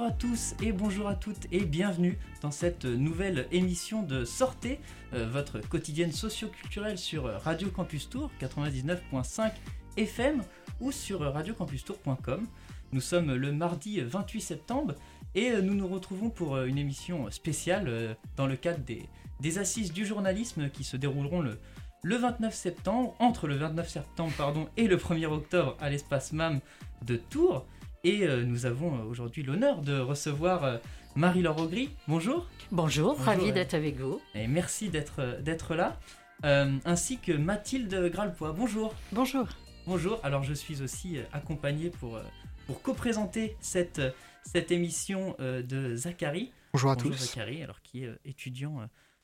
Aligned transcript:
bonjour 0.00 0.14
à 0.14 0.18
tous 0.18 0.54
et 0.62 0.72
bonjour 0.72 1.08
à 1.08 1.14
toutes 1.14 1.46
et 1.52 1.66
bienvenue 1.66 2.18
dans 2.40 2.50
cette 2.50 2.86
nouvelle 2.86 3.46
émission 3.52 4.02
de 4.02 4.24
Sortez, 4.24 4.80
euh, 5.12 5.28
votre 5.28 5.60
quotidienne 5.60 6.10
socio-culturelle 6.10 6.96
sur 6.96 7.24
Radio 7.24 7.68
Campus 7.68 8.08
Tour 8.08 8.30
99.5 8.40 9.52
FM 9.98 10.42
ou 10.80 10.90
sur 10.90 11.20
radiocampustour.com. 11.20 12.46
Nous 12.92 13.00
sommes 13.02 13.34
le 13.34 13.52
mardi 13.52 14.00
28 14.00 14.40
septembre 14.40 14.94
et 15.34 15.50
euh, 15.50 15.60
nous 15.60 15.74
nous 15.74 15.86
retrouvons 15.86 16.30
pour 16.30 16.56
euh, 16.56 16.64
une 16.64 16.78
émission 16.78 17.30
spéciale 17.30 18.16
dans 18.36 18.46
le 18.46 18.56
cadre 18.56 18.82
des, 18.82 19.06
des 19.40 19.58
assises 19.58 19.92
du 19.92 20.06
journalisme 20.06 20.70
qui 20.70 20.82
se 20.82 20.96
dérouleront 20.96 21.42
le, 21.42 21.58
le 22.02 22.16
29 22.16 22.54
septembre, 22.54 23.14
entre 23.18 23.46
le 23.46 23.56
29 23.56 23.86
septembre 23.86 24.32
pardon, 24.38 24.66
et 24.78 24.88
le 24.88 24.96
1er 24.96 25.26
octobre 25.26 25.76
à 25.78 25.90
l'espace 25.90 26.32
MAM 26.32 26.60
de 27.04 27.16
Tours. 27.16 27.66
Et 28.02 28.22
euh, 28.22 28.44
nous 28.44 28.64
avons 28.64 28.94
euh, 28.94 29.02
aujourd'hui 29.04 29.42
l'honneur 29.42 29.82
de 29.82 29.98
recevoir 29.98 30.64
euh, 30.64 30.78
Marie-Laure 31.16 31.60
Augry. 31.60 31.90
Bonjour. 32.08 32.48
Bonjour, 32.72 33.18
ravi 33.18 33.52
d'être 33.52 33.74
avec 33.74 33.98
vous. 33.98 34.22
Et 34.34 34.46
merci 34.46 34.88
d'être 34.88 35.40
d'être 35.42 35.74
là. 35.74 35.98
ainsi 36.42 37.18
que 37.18 37.32
Mathilde 37.32 38.10
Gralpois. 38.10 38.52
Bonjour. 38.52 38.94
Bonjour. 39.12 39.46
Bonjour. 39.86 40.18
Alors 40.22 40.44
je 40.44 40.54
suis 40.54 40.80
aussi 40.82 41.18
accompagné 41.32 41.90
pour, 41.90 42.18
pour 42.66 42.80
co-présenter 42.80 43.56
cette, 43.60 44.00
cette 44.44 44.70
émission 44.70 45.36
de 45.38 45.96
Zachary. 45.96 46.52
Bonjour 46.72 46.92
à 46.92 46.94
Bonjour 46.94 47.10
tous. 47.10 47.18
Zachary, 47.18 47.62
alors 47.62 47.82
qui 47.82 48.04
est 48.04 48.12
étudiant 48.24 48.78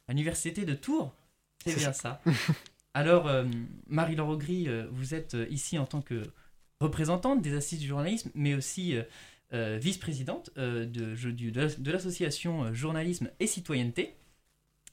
à 0.08 0.12
l'université 0.12 0.64
de 0.64 0.74
Tours. 0.74 1.14
C'est 1.64 1.76
bien 1.76 1.92
ça. 1.92 2.20
alors 2.94 3.30
Marie-Laure 3.86 4.28
Augry, 4.28 4.68
vous 4.90 5.14
êtes 5.14 5.36
ici 5.48 5.78
en 5.78 5.86
tant 5.86 6.02
que 6.02 6.24
représentante 6.80 7.42
des 7.42 7.54
assises 7.54 7.80
du 7.80 7.86
journalisme, 7.86 8.30
mais 8.34 8.54
aussi 8.54 8.96
euh, 8.96 9.02
euh, 9.52 9.78
vice-présidente 9.80 10.50
euh, 10.58 10.84
de, 10.86 11.14
de, 11.14 11.90
l'association 11.90 12.72
Journalisme 12.74 13.30
et 13.40 13.46
Citoyenneté. 13.46 14.14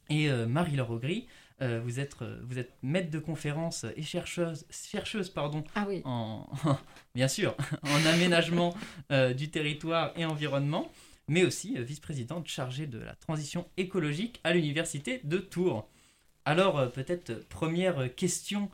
Et 0.09 0.29
Marie-Laure 0.29 0.91
Augry, 0.91 1.27
vous, 1.61 2.01
êtes, 2.01 2.17
vous 2.43 2.59
êtes 2.59 2.73
maître 2.83 3.09
de 3.09 3.19
conférence 3.19 3.85
et 3.95 4.01
chercheuse, 4.01 4.65
chercheuse 4.69 5.29
pardon, 5.29 5.63
ah 5.75 5.85
oui. 5.87 6.01
en, 6.03 6.45
bien 7.15 7.29
sûr, 7.29 7.55
en 7.83 8.05
aménagement 8.07 8.75
du 9.09 9.49
territoire 9.49 10.11
et 10.17 10.25
environnement, 10.25 10.91
mais 11.29 11.45
aussi 11.45 11.81
vice-présidente 11.81 12.49
chargée 12.49 12.85
de 12.85 12.99
la 12.99 13.15
transition 13.15 13.65
écologique 13.77 14.41
à 14.43 14.53
l'université 14.53 15.21
de 15.23 15.37
Tours. 15.37 15.87
Alors, 16.43 16.91
peut-être 16.91 17.47
première 17.47 18.13
question 18.13 18.69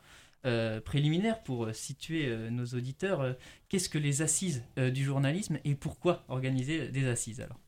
euh, 0.46 0.80
préliminaire 0.80 1.42
pour 1.42 1.66
euh, 1.66 1.74
situer 1.74 2.24
euh, 2.26 2.48
nos 2.48 2.64
auditeurs. 2.64 3.36
Qu'est-ce 3.68 3.90
que 3.90 3.98
les 3.98 4.22
assises 4.22 4.64
du 4.78 5.04
journalisme 5.04 5.58
et 5.66 5.74
pourquoi 5.74 6.24
organiser 6.28 6.88
des 6.88 7.06
assises 7.06 7.42
alors? 7.42 7.58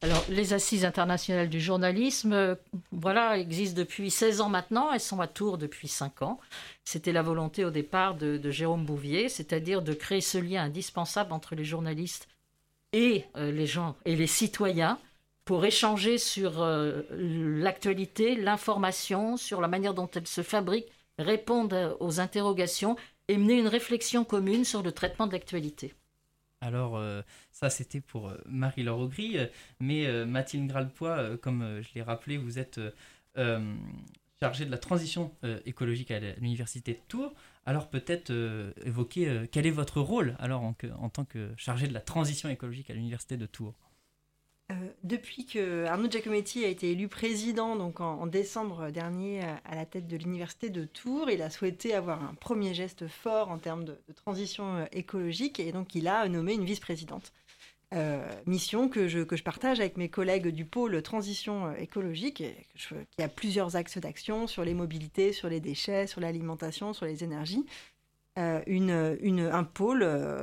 Alors, 0.00 0.24
les 0.28 0.52
assises 0.52 0.84
internationales 0.84 1.48
du 1.48 1.60
journalisme, 1.60 2.56
voilà, 2.92 3.36
existent 3.36 3.76
depuis 3.76 4.10
16 4.10 4.42
ans 4.42 4.48
maintenant. 4.48 4.92
Elles 4.92 5.00
sont 5.00 5.20
à 5.20 5.26
Tours 5.26 5.58
depuis 5.58 5.88
5 5.88 6.22
ans. 6.22 6.38
C'était 6.84 7.10
la 7.10 7.22
volonté 7.22 7.64
au 7.64 7.70
départ 7.70 8.14
de, 8.14 8.38
Jérôme 8.50 8.84
Bouvier, 8.84 9.28
c'est-à-dire 9.28 9.82
de 9.82 9.92
créer 9.92 10.20
ce 10.20 10.38
lien 10.38 10.62
indispensable 10.62 11.32
entre 11.32 11.56
les 11.56 11.64
journalistes 11.64 12.28
et 12.92 13.24
les 13.34 13.66
gens 13.66 13.96
et 14.04 14.14
les 14.14 14.26
citoyens 14.26 14.98
pour 15.44 15.64
échanger 15.64 16.18
sur 16.18 16.64
l'actualité, 17.10 18.36
l'information, 18.36 19.36
sur 19.36 19.60
la 19.60 19.68
manière 19.68 19.94
dont 19.94 20.10
elle 20.14 20.28
se 20.28 20.42
fabrique 20.42 20.93
répondre 21.18 21.96
aux 22.00 22.20
interrogations 22.20 22.96
et 23.28 23.38
mener 23.38 23.58
une 23.58 23.68
réflexion 23.68 24.24
commune 24.24 24.64
sur 24.64 24.82
le 24.82 24.92
traitement 24.92 25.26
de 25.26 25.32
l'actualité. 25.32 25.94
Alors, 26.60 26.96
euh, 26.96 27.20
ça, 27.52 27.68
c'était 27.68 28.00
pour 28.00 28.30
euh, 28.30 28.38
Marie-Laure 28.46 29.00
Augry, 29.00 29.38
euh, 29.38 29.46
mais 29.80 30.24
Mathilde 30.24 30.66
Gralpois, 30.66 31.36
comme 31.38 31.82
je 31.82 31.88
l'ai 31.94 32.02
rappelé, 32.02 32.38
vous 32.38 32.58
êtes 32.58 32.80
chargée 34.40 34.64
de 34.64 34.70
la 34.70 34.78
transition 34.78 35.34
écologique 35.64 36.10
à 36.10 36.20
l'Université 36.20 36.94
de 36.94 36.98
Tours. 37.08 37.34
Alors, 37.66 37.88
peut-être 37.88 38.32
évoquer 38.84 39.46
quel 39.50 39.66
est 39.66 39.70
votre 39.70 40.00
rôle 40.00 40.36
alors 40.38 40.62
en, 40.62 40.74
en 40.98 41.08
tant 41.08 41.24
que 41.24 41.52
chargée 41.56 41.86
de 41.86 41.94
la 41.94 42.00
transition 42.00 42.48
écologique 42.48 42.90
à 42.90 42.94
l'Université 42.94 43.36
de 43.36 43.46
Tours? 43.46 43.74
Euh, 44.72 44.74
depuis 45.02 45.44
que 45.44 45.84
Arnaud 45.84 46.10
Giacometti 46.10 46.64
a 46.64 46.68
été 46.68 46.90
élu 46.90 47.06
président 47.06 47.76
donc 47.76 48.00
en, 48.00 48.26
décembre 48.26 48.90
dernier 48.90 49.42
à 49.42 49.74
la 49.74 49.84
tête 49.84 50.06
de 50.06 50.16
l'université 50.16 50.70
de 50.70 50.86
Tours, 50.86 51.30
il 51.30 51.42
a 51.42 51.50
souhaité 51.50 51.92
avoir 51.92 52.22
un 52.22 52.32
premier 52.32 52.72
geste 52.72 53.06
fort 53.06 53.50
en 53.50 53.58
termes 53.58 53.84
de, 53.84 53.98
transition 54.16 54.76
euh, 54.76 54.84
écologique 54.92 55.60
et 55.60 55.70
donc 55.70 55.94
il 55.94 56.08
a 56.08 56.26
nommé 56.28 56.54
une 56.54 56.64
vice-présidente. 56.64 57.32
Euh, 57.92 58.26
mission 58.46 58.88
que 58.88 59.06
je, 59.06 59.20
que 59.20 59.36
je 59.36 59.42
partage 59.42 59.80
avec 59.80 59.98
mes 59.98 60.08
collègues 60.08 60.48
du 60.48 60.64
pôle 60.64 61.00
transition 61.02 61.72
écologique, 61.76 62.42
qui 62.74 63.22
a 63.22 63.28
plusieurs 63.28 63.76
axes 63.76 63.98
d'action 63.98 64.46
sur 64.46 64.64
les 64.64 64.74
mobilités, 64.74 65.32
sur 65.32 65.50
les 65.50 65.60
déchets, 65.60 66.06
sur 66.06 66.22
l'alimentation, 66.22 66.92
sur 66.94 67.04
les 67.04 67.22
énergies. 67.22 67.64
une, 68.36 69.16
une, 69.20 69.40
un 69.40 69.62
pôle 69.62 70.02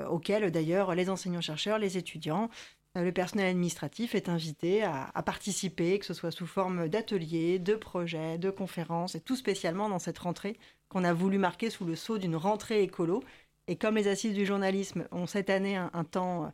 auquel 0.09 0.49
d'ailleurs 0.51 0.95
les 0.95 1.09
enseignants-chercheurs, 1.09 1.77
les 1.77 1.97
étudiants, 1.97 2.49
euh, 2.49 2.80
le 2.95 3.11
personnel 3.11 3.47
administratif 3.47 4.15
est 4.15 4.27
invité 4.27 4.83
à, 4.83 5.23
participer, 5.25 5.97
que 5.99 6.05
ce 6.05 6.13
soit 6.13 6.31
sous 6.31 6.47
forme 6.47 6.89
d'ateliers, 6.89 7.57
de 7.57 7.75
projets, 7.75 8.37
de 8.37 8.49
conférences, 8.49 9.15
et 9.15 9.21
tout 9.21 9.35
spécialement 9.35 9.87
dans 9.87 9.99
cette 9.99 10.19
rentrée 10.19 10.59
qu'on 10.89 11.05
a 11.05 11.13
voulu 11.13 11.37
marquer 11.37 11.69
sous 11.69 11.85
le 11.85 11.95
sceau 11.95 12.17
d'une 12.17 12.35
rentrée 12.35 12.83
écolo. 12.83 13.23
Et 13.67 13.77
comme 13.77 13.95
les 13.95 14.09
assises 14.09 14.33
du 14.33 14.45
journalisme 14.45 15.07
ont 15.11 15.25
cette 15.25 15.49
année 15.49 15.77
un, 15.77 16.03
temps 16.03 16.45
euh, 16.45 16.49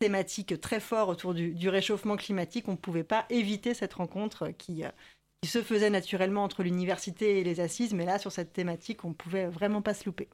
thématique 0.00 0.60
très 0.60 0.80
fort 0.80 1.08
autour 1.08 1.34
du, 1.34 1.68
réchauffement 1.68 2.16
climatique, 2.16 2.66
on 2.66 2.72
ne 2.72 2.76
pouvait 2.76 3.04
pas 3.04 3.24
éviter 3.30 3.72
cette 3.72 3.94
rencontre 3.94 4.48
qui, 4.58 4.84
euh, 4.84 4.90
qui 5.40 5.48
se 5.48 5.62
faisait 5.62 5.90
naturellement 5.90 6.42
entre 6.42 6.64
l'université 6.64 7.38
et 7.38 7.44
les 7.44 7.60
assises, 7.60 7.94
mais 7.94 8.06
là, 8.06 8.18
sur 8.18 8.32
cette 8.32 8.52
thématique, 8.52 9.04
on 9.04 9.10
ne 9.10 9.14
pouvait 9.14 9.46
vraiment 9.46 9.82
pas 9.82 9.94
se 9.94 10.04
louper. 10.04 10.28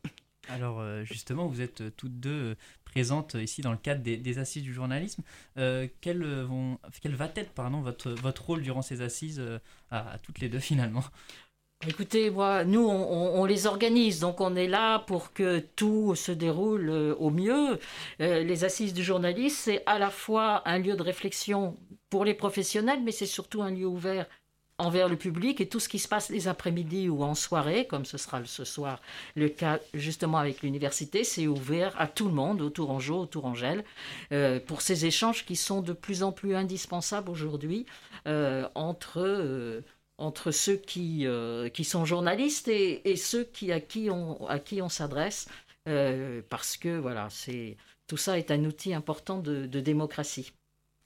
Alors 0.48 0.80
euh, 0.80 1.04
justement, 1.04 1.46
vous 1.46 1.60
êtes 1.60 1.82
euh, 1.82 1.90
toutes 1.96 2.18
deux 2.18 2.56
euh, 2.92 3.00
présentes 3.02 3.34
ici 3.34 3.62
dans 3.62 3.72
le 3.72 3.78
cadre 3.78 4.02
des, 4.02 4.38
assises 4.38 4.62
du 4.62 4.72
journalisme. 4.72 5.22
quel, 5.56 6.24
vont, 6.42 6.78
quel 7.00 7.14
va 7.14 7.30
être 7.34 7.50
pardon, 7.52 7.80
votre, 7.80 8.10
votre 8.10 8.44
rôle 8.46 8.62
durant 8.62 8.82
ces 8.82 9.00
assises 9.02 9.42
à, 9.90 10.18
toutes 10.22 10.40
les 10.40 10.48
deux 10.48 10.58
finalement? 10.58 11.04
Écoutez, 11.88 12.30
moi, 12.30 12.64
nous, 12.64 12.86
on, 12.86 13.44
les 13.44 13.66
organise, 13.66 14.20
donc 14.20 14.40
on 14.40 14.54
est 14.54 14.68
là 14.68 15.00
pour 15.00 15.32
que 15.32 15.58
tout 15.58 16.14
se 16.14 16.30
déroule 16.30 16.90
au 17.18 17.30
mieux. 17.30 17.78
les 18.20 18.64
assises 18.64 18.94
du 18.94 19.02
journalisme, 19.02 19.56
c'est 19.56 19.82
à 19.86 19.98
la 19.98 20.10
fois 20.10 20.62
un 20.68 20.78
lieu 20.78 20.96
de 20.96 21.02
réflexion 21.02 21.76
pour 22.08 22.24
les 22.24 22.34
professionnels, 22.34 23.00
mais 23.02 23.10
c'est 23.10 23.26
surtout 23.26 23.62
un 23.62 23.70
lieu 23.70 23.86
ouvert 23.86 24.26
envers 24.78 25.08
le 25.08 25.16
public 25.16 25.60
et 25.60 25.68
tout 25.68 25.80
ce 25.80 25.88
qui 25.88 25.98
se 25.98 26.08
passe 26.08 26.28
les 26.30 26.48
après-midi 26.48 27.08
ou 27.08 27.22
en 27.22 27.34
soirée, 27.34 27.86
comme 27.86 28.04
ce 28.04 28.18
sera 28.18 28.44
ce 28.44 28.64
soir 28.64 29.00
le 29.34 29.48
cas 29.48 29.78
justement 29.94 30.38
avec 30.38 30.62
l'université, 30.62 31.24
c'est 31.24 31.46
ouvert 31.46 31.98
à 32.00 32.06
tout 32.06 32.26
le 32.26 32.34
monde, 32.34 32.60
au 32.62 32.70
Tourangeau, 32.70 33.20
au 33.20 33.26
Tourangelle, 33.26 33.84
euh, 34.32 34.60
pour 34.60 34.80
ces 34.80 35.06
échanges 35.06 35.44
qui 35.44 35.56
sont 35.56 35.82
de 35.82 35.92
plus 35.92 36.22
en 36.22 36.32
plus 36.32 36.54
indispensables 36.54 37.30
aujourd'hui 37.30 37.86
euh, 38.26 38.68
entre, 38.74 39.20
euh, 39.20 39.82
entre 40.18 40.50
ceux 40.50 40.76
qui, 40.76 41.26
qui 41.72 41.84
sont 41.84 42.04
journalistes 42.04 42.68
et, 42.68 43.16
ceux 43.16 43.44
qui, 43.44 43.72
à 43.72 43.80
qui 43.80 44.10
on, 44.10 44.38
on 44.40 44.88
s'adresse, 44.88 45.48
parce 46.48 46.76
que 46.76 46.98
voilà, 46.98 47.28
tout 48.06 48.16
ça 48.16 48.38
est 48.38 48.50
un 48.50 48.64
outil 48.64 48.94
important 48.94 49.38
de, 49.38 49.66
de 49.66 49.80
démocratie. 49.80 50.52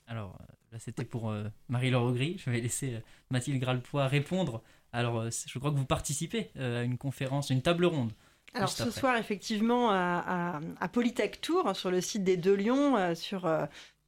Alors, 0.07 0.37
c'était 0.79 1.05
pour 1.05 1.31
euh, 1.31 1.45
Marie-Laure 1.69 2.05
Augry. 2.05 2.37
Je 2.39 2.51
vais 2.51 2.61
laisser 2.61 2.95
euh, 2.95 3.01
Mathilde 3.31 3.61
Gralpois 3.61 4.07
répondre. 4.07 4.63
Alors, 4.93 5.21
euh, 5.21 5.31
je 5.47 5.59
crois 5.59 5.71
que 5.71 5.77
vous 5.77 5.85
participez 5.85 6.51
à 6.59 6.83
une 6.83 6.99
conférence, 6.99 7.51
une 7.51 7.63
table 7.63 7.85
ronde. 7.87 8.13
Alors 8.55 8.71
ce 8.71 8.91
soir, 8.91 9.19
effectivement, 9.19 9.91
à, 9.91 10.61
Polytech 10.91 11.43
Tour, 11.43 11.77
sur 11.77 11.91
le 11.91 12.01
site 12.01 12.25
des 12.25 12.39
Deux 12.39 12.55
Lions, 12.55 13.15
sur 13.15 13.47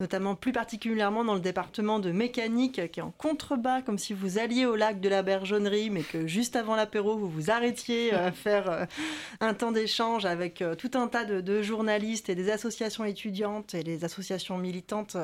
notamment 0.00 0.36
plus 0.36 0.52
particulièrement 0.52 1.22
dans 1.22 1.34
le 1.34 1.40
département 1.40 1.98
de 1.98 2.12
mécanique, 2.12 2.90
qui 2.90 3.00
est 3.00 3.02
en 3.02 3.10
contrebas, 3.10 3.82
comme 3.82 3.98
si 3.98 4.14
vous 4.14 4.38
alliez 4.38 4.64
au 4.64 4.74
lac 4.74 5.02
de 5.02 5.08
la 5.10 5.22
Bergeonnerie, 5.22 5.90
mais 5.90 6.02
que 6.02 6.26
juste 6.26 6.56
avant 6.56 6.76
l'apéro, 6.76 7.18
vous 7.18 7.28
vous 7.28 7.50
arrêtiez 7.50 8.14
à 8.14 8.32
faire 8.32 8.86
un 9.40 9.52
temps 9.52 9.72
d'échange 9.72 10.24
avec 10.24 10.64
tout 10.78 10.92
un 10.94 11.08
tas 11.08 11.26
de, 11.26 11.42
de, 11.42 11.60
journalistes 11.60 12.30
et 12.30 12.34
des 12.34 12.48
associations 12.48 13.04
étudiantes 13.04 13.74
et 13.74 13.82
les 13.82 14.04
associations 14.04 14.56
militantes 14.56 15.18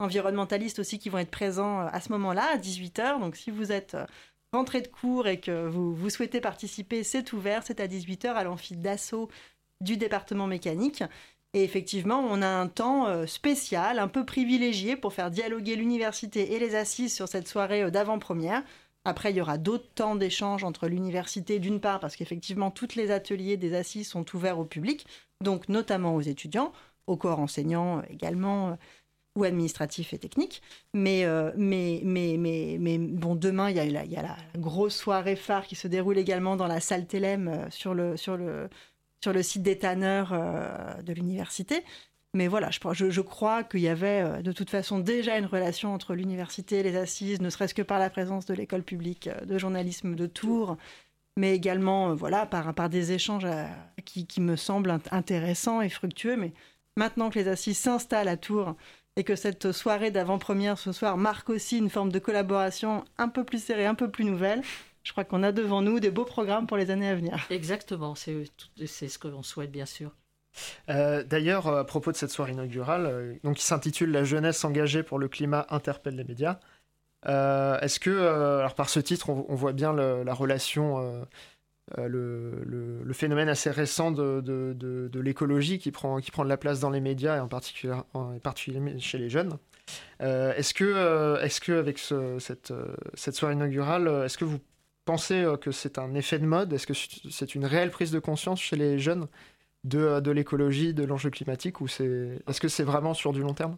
environnementalistes 0.00 0.80
aussi 0.80 0.98
qui 0.98 1.08
vont 1.08 1.18
être 1.18 1.30
présents 1.30 1.82
euh, 1.82 1.88
à 1.92 2.00
ce 2.00 2.10
moment-là, 2.12 2.44
à 2.52 2.56
18h. 2.56 3.20
Donc 3.20 3.36
si 3.36 3.50
vous 3.50 3.70
êtes 3.70 3.94
euh, 3.94 4.06
rentré 4.52 4.80
de 4.80 4.88
cours 4.88 5.28
et 5.28 5.38
que 5.38 5.68
vous, 5.68 6.10
souhaitez 6.10 6.40
participer, 6.40 7.04
c'est 7.04 7.32
ouvert, 7.32 7.62
c'est 7.64 7.80
à 7.80 7.86
18h 7.86 8.28
à 8.28 8.42
l'amphi 8.42 8.76
d'assaut 8.76 9.28
du 9.80 9.96
département 9.96 10.46
mécanique. 10.46 11.04
Et 11.52 11.64
effectivement, 11.64 12.20
on 12.20 12.42
a 12.42 12.48
un 12.48 12.68
temps 12.68 13.06
euh, 13.06 13.26
spécial, 13.26 13.98
un 13.98 14.08
peu 14.08 14.24
privilégié 14.24 14.96
pour 14.96 15.12
faire 15.12 15.30
dialoguer 15.30 15.76
l'université 15.76 16.54
et 16.54 16.58
les 16.58 16.74
assises 16.74 17.14
sur 17.14 17.28
cette 17.28 17.48
soirée 17.48 17.90
d'avant-première. 17.90 18.62
Après, 19.04 19.30
il 19.30 19.36
y 19.36 19.40
aura 19.40 19.56
d'autres 19.56 19.88
temps 19.94 20.14
d'échange 20.14 20.62
entre 20.62 20.86
l'université, 20.86 21.58
d'une 21.58 21.80
part, 21.80 22.00
parce 22.00 22.16
qu'effectivement, 22.16 22.70
tous 22.70 22.94
les 22.96 23.10
ateliers 23.10 23.56
des 23.56 23.74
assises 23.74 24.08
sont 24.08 24.26
ouverts 24.34 24.58
au 24.58 24.64
public, 24.64 25.06
donc 25.42 25.68
notamment 25.68 26.14
aux 26.14 26.20
étudiants, 26.20 26.72
aux 27.06 27.16
corps 27.16 27.40
enseignants 27.40 28.02
également, 28.10 28.76
ou 29.36 29.44
administratifs 29.44 30.12
et 30.12 30.18
techniques. 30.18 30.60
Mais, 30.92 31.24
mais, 31.56 32.00
mais, 32.04 32.36
mais, 32.38 32.76
mais, 32.80 32.98
bon, 32.98 33.36
demain, 33.36 33.70
il 33.70 33.76
y, 33.76 34.16
a 34.16 34.22
la, 34.22 34.36
grosse 34.56 34.96
soirée 34.96 35.36
phare 35.36 35.66
qui 35.66 35.76
se 35.76 35.88
déroule 35.88 36.18
également 36.18 36.56
dans 36.56 36.66
la 36.66 36.80
salle 36.80 37.06
Télém 37.06 37.68
sur 37.70 37.94
le, 37.94 38.16
sur 38.16 38.36
le, 38.36 38.68
sur 39.22 39.32
le 39.32 39.42
site 39.42 39.62
des 39.62 39.78
tanneurs 39.78 40.32
de 41.02 41.12
l'université. 41.12 41.84
Mais 42.32 42.46
voilà, 42.46 42.70
je, 42.70 43.10
je 43.10 43.20
crois 43.20 43.64
qu'il 43.64 43.80
y 43.80 43.88
avait 43.88 44.22
euh, 44.22 44.42
de 44.42 44.52
toute 44.52 44.70
façon 44.70 45.00
déjà 45.00 45.36
une 45.36 45.46
relation 45.46 45.92
entre 45.92 46.14
l'université 46.14 46.78
et 46.78 46.82
les 46.84 46.96
assises, 46.96 47.40
ne 47.40 47.50
serait-ce 47.50 47.74
que 47.74 47.82
par 47.82 47.98
la 47.98 48.08
présence 48.08 48.46
de 48.46 48.54
l'école 48.54 48.84
publique 48.84 49.26
euh, 49.26 49.44
de 49.44 49.58
journalisme 49.58 50.14
de 50.14 50.26
Tours, 50.26 50.76
mais 51.36 51.54
également 51.56 52.10
euh, 52.10 52.14
voilà, 52.14 52.46
par, 52.46 52.72
par 52.74 52.88
des 52.88 53.10
échanges 53.12 53.46
qui, 54.04 54.26
qui, 54.28 54.40
me 54.40 54.54
semblent 54.54 55.00
intéressants 55.10 55.80
et 55.80 55.88
fructueux. 55.88 56.36
Mais 56.36 56.52
maintenant 56.96 57.30
que 57.30 57.38
les 57.38 57.48
assises 57.48 57.78
s'installent 57.78 58.28
à 58.28 58.36
Tours 58.36 58.76
et 59.16 59.24
que 59.24 59.36
cette 59.36 59.72
soirée 59.72 60.10
d'avant-première 60.10 60.78
ce 60.78 60.92
soir 60.92 61.16
marque 61.16 61.50
aussi 61.50 61.78
une 61.78 61.90
forme 61.90 62.12
de 62.12 62.18
collaboration 62.18 63.04
un 63.18 63.28
peu 63.28 63.44
plus 63.44 63.62
serrée, 63.62 63.86
un 63.86 63.94
peu 63.94 64.10
plus 64.10 64.24
nouvelle, 64.24 64.62
je 65.02 65.12
crois 65.12 65.24
qu'on 65.24 65.42
a 65.42 65.52
devant 65.52 65.82
nous 65.82 66.00
des 66.00 66.10
beaux 66.10 66.24
programmes 66.24 66.66
pour 66.66 66.76
les 66.76 66.90
années 66.90 67.08
à 67.08 67.14
venir. 67.14 67.46
Exactement, 67.50 68.14
c'est 68.14 68.44
ce 68.76 69.18
que 69.18 69.28
l'on 69.28 69.42
souhaite 69.42 69.72
bien 69.72 69.86
sûr. 69.86 70.12
Euh, 70.88 71.22
d'ailleurs, 71.22 71.68
à 71.68 71.84
propos 71.84 72.12
de 72.12 72.16
cette 72.16 72.30
soirée 72.30 72.52
inaugurale, 72.52 73.06
euh, 73.06 73.34
donc 73.44 73.56
qui 73.56 73.64
s'intitule 73.64 74.10
La 74.10 74.24
jeunesse 74.24 74.64
engagée 74.64 75.02
pour 75.02 75.18
le 75.18 75.28
climat 75.28 75.66
interpelle 75.70 76.16
les 76.16 76.24
médias. 76.24 76.58
Euh, 77.26 77.78
est-ce 77.80 78.00
que, 78.00 78.10
alors 78.10 78.74
par 78.74 78.88
ce 78.88 79.00
titre, 79.00 79.30
on, 79.30 79.54
voit 79.54 79.72
bien 79.72 79.92
la 79.92 80.34
relation, 80.34 81.26
le, 81.96 83.12
phénomène 83.12 83.48
assez 83.48 83.70
récent 83.70 84.10
de, 84.10 85.10
l'écologie 85.20 85.78
qui 85.78 85.90
prend, 85.90 86.20
qui 86.20 86.30
prend 86.30 86.44
de 86.44 86.48
la 86.48 86.56
place 86.56 86.80
dans 86.80 86.90
les 86.90 87.00
médias 87.00 87.36
et 87.36 87.40
en 87.40 87.48
particulier, 87.48 88.98
chez 88.98 89.18
les 89.18 89.30
jeunes. 89.30 89.58
est-ce 90.20 90.74
que, 90.74 91.42
est-ce 91.42 91.60
que 91.60 91.72
avec 91.72 91.98
cette, 91.98 92.72
cette 93.14 93.34
soirée 93.34 93.54
inaugurale, 93.54 94.24
est-ce 94.24 94.38
que 94.38 94.44
vous 94.44 94.60
pensez 95.04 95.44
que 95.60 95.72
c'est 95.72 95.98
un 95.98 96.14
effet 96.14 96.38
de 96.38 96.46
mode? 96.46 96.72
Est-ce 96.72 96.86
que 96.86 96.94
c'est 97.30 97.54
une 97.54 97.64
réelle 97.64 97.90
prise 97.90 98.10
de 98.10 98.18
conscience 98.18 98.60
chez 98.60 98.76
les 98.76 98.98
jeunes 98.98 99.26
de, 99.84 100.20
de 100.20 100.30
l'écologie, 100.30 100.94
de 100.94 101.04
l'enjeu 101.04 101.30
climatique, 101.30 101.80
ou 101.80 101.88
c'est 101.88 102.40
est-ce 102.46 102.60
que 102.60 102.68
c'est 102.68 102.84
vraiment 102.84 103.14
sur 103.14 103.32
du 103.32 103.40
long 103.40 103.54
terme? 103.54 103.76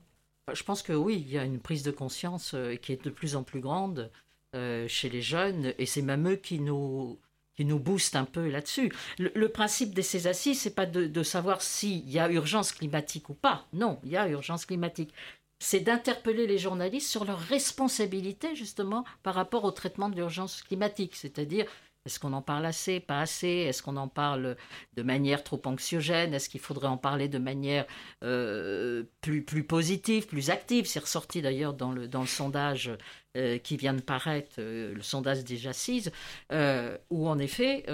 Je 0.52 0.62
pense 0.64 0.82
que 0.82 0.92
oui, 0.92 1.24
il 1.26 1.32
y 1.32 1.38
a 1.38 1.44
une 1.44 1.60
prise 1.60 1.82
de 1.82 1.90
conscience 1.90 2.54
euh, 2.54 2.74
qui 2.74 2.92
est 2.92 3.04
de 3.04 3.10
plus 3.10 3.36
en 3.36 3.44
plus 3.44 3.60
grande 3.60 4.10
euh, 4.54 4.88
chez 4.88 5.08
les 5.08 5.22
jeunes, 5.22 5.72
et 5.78 5.86
c'est 5.86 6.02
même 6.02 6.28
eux 6.28 6.36
qui 6.36 6.58
nous 6.58 7.18
qui 7.56 7.64
nous 7.64 7.78
boostent 7.78 8.16
un 8.16 8.24
peu 8.24 8.48
là-dessus. 8.48 8.92
Le, 9.18 9.48
principe 9.48 9.94
de 9.94 10.02
ces 10.02 10.26
assises, 10.26 10.60
c'est 10.60 10.74
pas 10.74 10.86
de 10.86 11.22
savoir 11.22 11.62
s'il 11.62 12.08
y 12.08 12.18
a 12.18 12.30
urgence 12.30 12.72
climatique 12.72 13.28
ou 13.28 13.34
pas. 13.34 13.66
Non, 13.72 13.98
il 14.04 14.12
y 14.12 14.16
a 14.16 14.28
urgence 14.28 14.66
climatique 14.66 15.12
c'est 15.62 15.80
d'interpeller 15.80 16.48
les 16.48 16.58
journalistes 16.58 17.08
sur 17.08 17.24
leur 17.24 17.38
responsabilité 17.38 18.56
justement 18.56 19.04
par 19.22 19.34
rapport 19.34 19.62
au 19.62 19.70
traitement 19.70 20.08
de 20.08 20.16
l'urgence 20.16 20.60
climatique, 20.62 21.14
c'est-à-dire 21.14 21.66
est-ce 22.04 22.18
qu'on 22.18 22.32
en 22.32 22.42
parle 22.42 22.66
assez, 22.66 22.98
pas 22.98 23.20
assez? 23.20 23.46
Est-ce 23.46 23.82
qu'on 23.82 23.96
en 23.96 24.08
parle 24.08 24.56
de 24.94 25.02
manière 25.02 25.44
trop 25.44 25.60
anxiogène? 25.64 26.34
Est-ce 26.34 26.48
qu'il 26.48 26.60
faudrait 26.60 26.88
en 26.88 26.96
parler 26.96 27.28
de 27.28 27.38
manière 27.38 27.86
euh, 28.24 29.04
plus, 29.20 29.42
positive, 29.64 30.26
plus 30.26 30.50
active? 30.50 30.86
C'est 30.86 30.98
ressorti 30.98 31.42
d'ailleurs 31.42 31.74
dans 31.74 31.92
le, 31.92 32.08
dans 32.08 32.22
le 32.22 32.26
sondage 32.26 32.90
euh, 33.36 33.58
qui 33.58 33.76
vient 33.76 33.94
de 33.94 34.00
paraître, 34.00 34.56
euh, 34.58 34.92
le 34.92 35.02
sondage 35.02 35.44
des 35.44 35.68
Assises, 35.68 36.10
où 36.50 37.28
en 37.28 37.38
effet, 37.38 37.84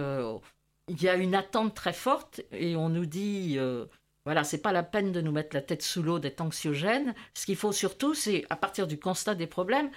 il 0.88 1.02
y 1.02 1.08
a 1.08 1.14
une 1.16 1.34
attente 1.34 1.74
très 1.74 1.92
forte 1.92 2.40
et 2.52 2.76
on 2.76 2.88
nous 2.88 3.06
dit... 3.06 3.58
Voilà, 4.24 4.44
c'est 4.44 4.60
pas 4.60 4.72
la 4.72 4.82
peine 4.82 5.10
de 5.10 5.22
nous 5.22 5.32
mettre 5.32 5.56
la 5.56 5.62
tête 5.62 5.80
sous 5.80 6.02
l'eau, 6.02 6.18
d'être 6.18 6.42
anxiogène. 6.42 7.14
Ce 7.32 7.46
qu'il 7.46 7.56
faut 7.56 7.72
surtout, 7.72 8.12
c'est 8.12 8.44
à 8.50 8.56
partir 8.56 8.86
du 8.86 8.98
constat 8.98 9.34
des 9.34 9.46
problèmes, 9.46 9.90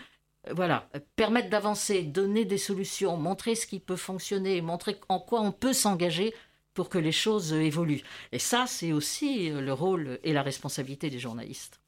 voilà, 0.49 0.89
permettre 1.15 1.49
d'avancer, 1.49 2.03
donner 2.03 2.45
des 2.45 2.57
solutions, 2.57 3.17
montrer 3.17 3.55
ce 3.55 3.67
qui 3.67 3.79
peut 3.79 3.95
fonctionner, 3.95 4.61
montrer 4.61 4.99
en 5.07 5.19
quoi 5.19 5.41
on 5.41 5.51
peut 5.51 5.73
s'engager 5.73 6.33
pour 6.73 6.89
que 6.89 6.97
les 6.97 7.11
choses 7.11 7.53
évoluent. 7.53 8.03
Et 8.31 8.39
ça, 8.39 8.65
c'est 8.67 8.91
aussi 8.91 9.49
le 9.49 9.73
rôle 9.73 10.19
et 10.23 10.33
la 10.33 10.41
responsabilité 10.41 11.09
des 11.09 11.19
journalistes. 11.19 11.79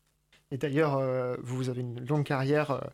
Et 0.51 0.57
d'ailleurs, 0.57 0.97
euh, 0.97 1.35
vous 1.41 1.69
avez 1.69 1.81
une 1.81 2.05
longue 2.05 2.25
carrière 2.25 2.91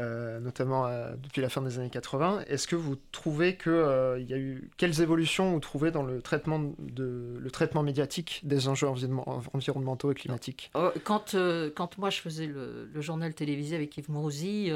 euh, 0.00 0.30
euh, 0.30 0.40
notamment 0.40 0.86
euh, 0.86 1.14
depuis 1.16 1.40
la 1.40 1.48
fin 1.48 1.62
des 1.62 1.78
années 1.78 1.90
80. 1.90 2.44
Est-ce 2.46 2.66
que 2.66 2.76
vous 2.76 2.96
trouvez 3.12 3.56
qu'il 3.56 3.72
euh, 3.72 4.18
il 4.18 4.28
y 4.28 4.34
a 4.34 4.38
eu 4.38 4.70
quelles 4.76 5.00
évolutions 5.00 5.52
vous 5.52 5.60
trouvez 5.60 5.90
dans 5.90 6.02
le 6.02 6.22
traitement 6.22 6.72
le 6.78 7.48
traitement 7.50 7.82
médiatique 7.82 8.40
des 8.44 8.68
enjeux 8.68 8.88
environnementaux 8.88 10.10
et 10.10 10.14
climatiques? 10.14 10.70
Oh, 10.74 10.90
Quand 11.04 11.36
quand 11.74 11.98
moi 11.98 12.10
je 12.10 12.20
faisais 12.20 12.46
le, 12.46 12.88
journal 13.00 13.34
télévisé 13.34 13.76
avec 13.76 13.96
Yves 13.96 14.10
Mourouzi, 14.10 14.70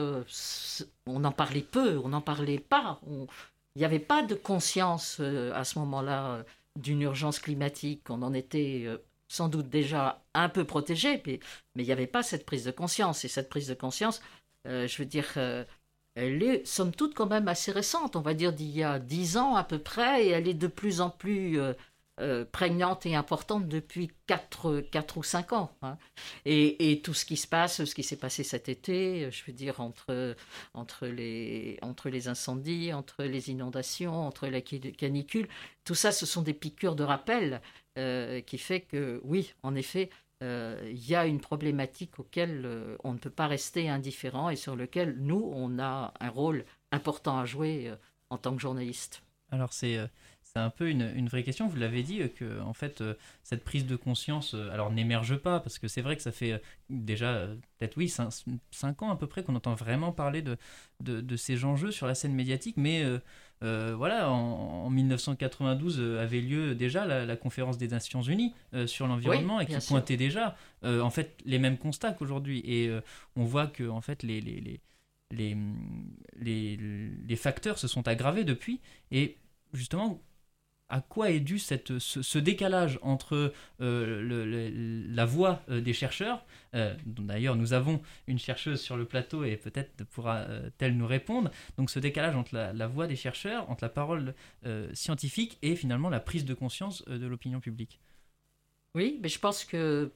on 1.06 1.24
en 1.24 1.32
parlait 1.32 1.62
peu, 1.62 1.98
on 1.98 2.08
n'en 2.08 2.20
parlait 2.20 2.58
pas. 2.58 3.00
Il 3.06 3.78
n'y 3.78 3.84
avait 3.84 3.98
pas 3.98 4.22
de 4.22 4.34
conscience 4.34 5.20
à 5.20 5.64
ce 5.64 5.78
moment-là 5.80 6.44
d'une 6.78 7.02
urgence 7.02 7.38
climatique. 7.38 8.08
On 8.08 8.22
en 8.22 8.34
était 8.34 8.86
sans 9.28 9.48
doute 9.48 9.68
déjà 9.68 10.22
un 10.34 10.48
peu 10.48 10.64
protégé, 10.64 11.22
mais, 11.26 11.40
mais 11.74 11.82
il 11.82 11.86
n'y 11.86 11.92
avait 11.92 12.06
pas 12.06 12.22
cette 12.22 12.46
prise 12.46 12.64
de 12.64 12.70
conscience. 12.70 13.24
Et 13.24 13.28
cette 13.28 13.48
prise 13.48 13.68
de 13.68 13.74
conscience, 13.74 14.20
euh, 14.66 14.86
je 14.86 14.98
veux 14.98 15.06
dire, 15.06 15.32
euh, 15.36 15.64
elle 16.14 16.42
est 16.42 16.66
somme 16.66 16.92
toute 16.92 17.14
quand 17.14 17.26
même 17.26 17.48
assez 17.48 17.72
récente, 17.72 18.16
on 18.16 18.20
va 18.20 18.34
dire 18.34 18.52
d'il 18.52 18.70
y 18.70 18.82
a 18.82 18.98
dix 18.98 19.36
ans 19.36 19.56
à 19.56 19.64
peu 19.64 19.78
près, 19.78 20.26
et 20.26 20.30
elle 20.30 20.48
est 20.48 20.54
de 20.54 20.68
plus 20.68 21.00
en 21.00 21.10
plus 21.10 21.58
euh, 22.20 22.44
prégnante 22.44 23.04
et 23.06 23.16
importante 23.16 23.68
depuis 23.68 24.10
quatre, 24.26 24.80
quatre 24.92 25.18
ou 25.18 25.22
cinq 25.22 25.52
ans. 25.52 25.76
Hein. 25.82 25.98
Et, 26.44 26.92
et, 26.92 27.02
tout 27.02 27.14
ce 27.14 27.24
qui 27.24 27.36
se 27.36 27.48
passe, 27.48 27.84
ce 27.84 27.94
qui 27.94 28.04
s'est 28.04 28.16
passé 28.16 28.44
cet 28.44 28.68
été, 28.68 29.30
je 29.30 29.44
veux 29.46 29.52
dire, 29.52 29.80
entre, 29.80 30.36
entre, 30.72 31.06
les, 31.08 31.78
entre 31.82 32.08
les 32.08 32.28
incendies, 32.28 32.92
entre 32.92 33.24
les 33.24 33.50
inondations, 33.50 34.26
entre 34.26 34.46
la 34.46 34.60
canicule, 34.60 35.48
tout 35.84 35.96
ça, 35.96 36.12
ce 36.12 36.26
sont 36.26 36.42
des 36.42 36.54
piqûres 36.54 36.94
de 36.94 37.04
rappel 37.04 37.60
qui 38.46 38.58
fait 38.58 38.80
que, 38.80 39.20
oui, 39.22 39.54
en 39.62 39.76
effet, 39.76 40.10
il 40.40 41.06
y 41.06 41.14
a 41.14 41.26
une 41.26 41.40
problématique 41.40 42.18
auquel 42.18 42.62
euh, 42.64 42.96
on 43.04 43.12
ne 43.12 43.18
peut 43.18 43.30
pas 43.30 43.46
rester 43.46 43.88
indifférent 43.88 44.50
et 44.50 44.56
sur 44.56 44.76
lequel 44.76 45.16
nous, 45.18 45.50
on 45.54 45.78
a 45.78 46.12
un 46.20 46.30
rôle 46.30 46.64
important 46.92 47.38
à 47.38 47.44
jouer 47.44 47.88
euh, 47.88 47.96
en 48.30 48.38
tant 48.38 48.54
que 48.54 48.60
journaliste. 48.60 49.22
Alors 49.50 49.72
c'est 49.72 49.98
c'est 50.42 50.58
un 50.58 50.70
peu 50.70 50.88
une, 50.88 51.28
vraie 51.28 51.42
question. 51.42 51.68
Vous 51.68 51.76
l'avez 51.76 52.02
dit 52.02 52.20
que 52.30 52.60
en 52.60 52.72
fait 52.72 53.02
cette 53.42 53.62
prise 53.62 53.86
de 53.86 53.96
conscience, 53.96 54.54
alors 54.54 54.90
n'émerge 54.90 55.36
pas 55.36 55.60
parce 55.60 55.78
que 55.78 55.86
c'est 55.86 56.00
vrai 56.00 56.16
que 56.16 56.22
ça 56.22 56.32
fait 56.32 56.60
déjà 56.90 57.46
peut-être 57.78 57.96
oui 57.96 58.08
5 58.08 59.02
ans 59.02 59.10
à 59.10 59.16
peu 59.16 59.26
près 59.26 59.42
qu'on 59.42 59.54
entend 59.54 59.74
vraiment 59.74 60.12
parler 60.12 60.42
de, 60.42 60.56
de, 61.00 61.36
ces 61.36 61.64
enjeux 61.64 61.90
sur 61.90 62.06
la 62.06 62.14
scène 62.14 62.34
médiatique, 62.34 62.76
mais 62.76 63.04
euh, 63.04 63.18
voilà, 63.60 64.30
en, 64.30 64.90
1992 64.90 65.98
euh, 65.98 66.22
avait 66.22 66.40
lieu 66.40 66.74
déjà 66.74 67.06
la, 67.06 67.36
conférence 67.36 67.78
des 67.78 67.88
Nations 67.88 68.22
Unies 68.22 68.52
euh, 68.74 68.86
sur 68.86 69.06
l'environnement 69.06 69.60
et 69.60 69.66
qui 69.66 69.76
pointait 69.86 70.16
déjà 70.16 70.56
en 70.82 71.10
fait 71.10 71.38
les 71.44 71.58
mêmes 71.58 71.78
constats 71.78 72.12
qu'aujourd'hui. 72.12 72.62
Et 72.64 72.90
on 73.36 73.44
voit 73.44 73.66
que 73.66 73.88
en 73.88 74.00
fait 74.00 74.22
les 74.22 74.40
les, 74.40 74.80
les, 75.30 75.56
les, 76.36 76.76
les, 77.26 77.36
facteurs 77.36 77.78
se 77.78 77.88
sont 77.88 78.06
aggravés 78.06 78.44
depuis. 78.44 78.80
Et 79.10 79.38
justement, 79.72 80.20
à 80.94 81.00
quoi 81.00 81.32
est 81.32 81.40
dû 81.40 81.58
ce, 81.58 82.38
décalage 82.38 83.00
entre 83.02 83.52
euh, 83.80 85.04
la 85.08 85.24
voix 85.24 85.60
euh, 85.68 85.80
des 85.80 85.92
chercheurs 85.92 86.46
euh, 86.76 86.94
D'ailleurs, 87.04 87.56
nous 87.56 87.72
avons 87.72 88.00
une 88.28 88.38
chercheuse 88.38 88.80
sur 88.80 88.96
le 88.96 89.04
plateau 89.04 89.42
et 89.42 89.56
peut-être 89.56 90.04
pourra-t-elle 90.04 90.96
nous 90.96 91.08
répondre. 91.08 91.50
Donc 91.78 91.90
ce 91.90 91.98
décalage 91.98 92.36
entre 92.36 92.54
la, 92.54 92.86
voix 92.86 93.08
des 93.08 93.16
chercheurs, 93.16 93.68
entre 93.70 93.82
la 93.82 93.88
parole 93.88 94.34
scientifique 94.92 95.58
et 95.62 95.74
finalement 95.74 96.10
la 96.10 96.20
prise 96.20 96.44
de 96.44 96.54
conscience 96.54 97.04
de 97.06 97.26
l'opinion 97.26 97.58
publique. 97.58 97.98
Oui, 98.94 99.18
mais 99.20 99.28
je 99.28 99.40
pense 99.40 99.64
que 99.64 100.12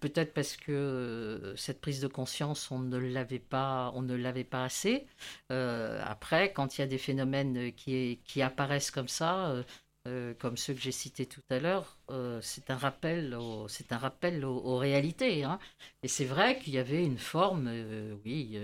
peut-être 0.00 0.34
parce 0.34 0.58
que 0.58 1.54
cette 1.56 1.80
prise 1.80 2.02
de 2.02 2.06
conscience, 2.06 2.70
on 2.70 2.80
ne 2.80 2.98
l'avait 2.98 3.38
pas, 3.38 3.92
on 3.94 4.02
ne 4.02 4.14
l'avait 4.14 4.44
pas 4.44 4.64
assez. 4.64 5.06
après, 5.48 6.52
quand 6.52 6.76
il 6.76 6.82
y 6.82 6.84
a 6.84 6.86
des 6.86 6.98
phénomènes 6.98 7.72
qui 7.72 8.42
apparaissent 8.42 8.90
comme 8.90 9.08
ça, 9.08 9.64
euh, 10.08 10.34
comme 10.38 10.56
ceux 10.56 10.74
que 10.74 10.80
j'ai 10.80 10.92
cités 10.92 11.26
tout 11.26 11.42
à 11.50 11.58
l'heure, 11.58 11.98
euh, 12.10 12.40
c'est 12.42 12.70
un 12.70 12.76
rappel, 12.76 13.36
c'est 13.68 13.92
un 13.92 13.98
rappel 13.98 14.44
aux, 14.44 14.76
réalités. 14.76 15.44
Hein. 15.44 15.58
Et 16.02 16.08
c'est 16.08 16.24
vrai 16.24 16.58
qu'il 16.58 16.72
y 16.74 16.78
avait 16.78 17.04
une 17.04 17.18
forme, 17.18 17.68
euh, 17.68 18.16
oui, 18.24 18.58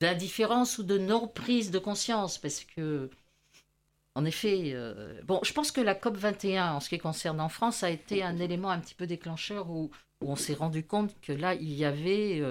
d'indifférence 0.00 0.78
ou 0.78 0.82
de 0.82 0.98
non 0.98 1.28
prise 1.28 1.70
de 1.70 1.78
conscience, 1.78 2.38
parce 2.38 2.64
que, 2.64 3.10
en 4.14 4.24
effet, 4.24 4.74
bon, 5.24 5.40
je 5.42 5.52
pense 5.52 5.72
que 5.72 5.80
la 5.80 5.94
COP 5.94 6.16
21, 6.16 6.74
en 6.74 6.80
ce 6.80 6.88
qui 6.88 6.98
concerne 6.98 7.40
en 7.40 7.48
France, 7.48 7.82
a 7.82 7.90
été 7.90 8.22
un 8.22 8.38
élément 8.38 8.70
un 8.70 8.80
petit 8.80 8.94
peu 8.94 9.06
déclencheur 9.06 9.70
où, 9.70 9.90
où 10.22 10.30
on 10.32 10.36
s'est 10.36 10.54
rendu 10.54 10.84
compte 10.84 11.18
que 11.20 11.32
là, 11.32 11.54
il 11.54 11.72
y 11.72 11.84
avait, 11.84 12.42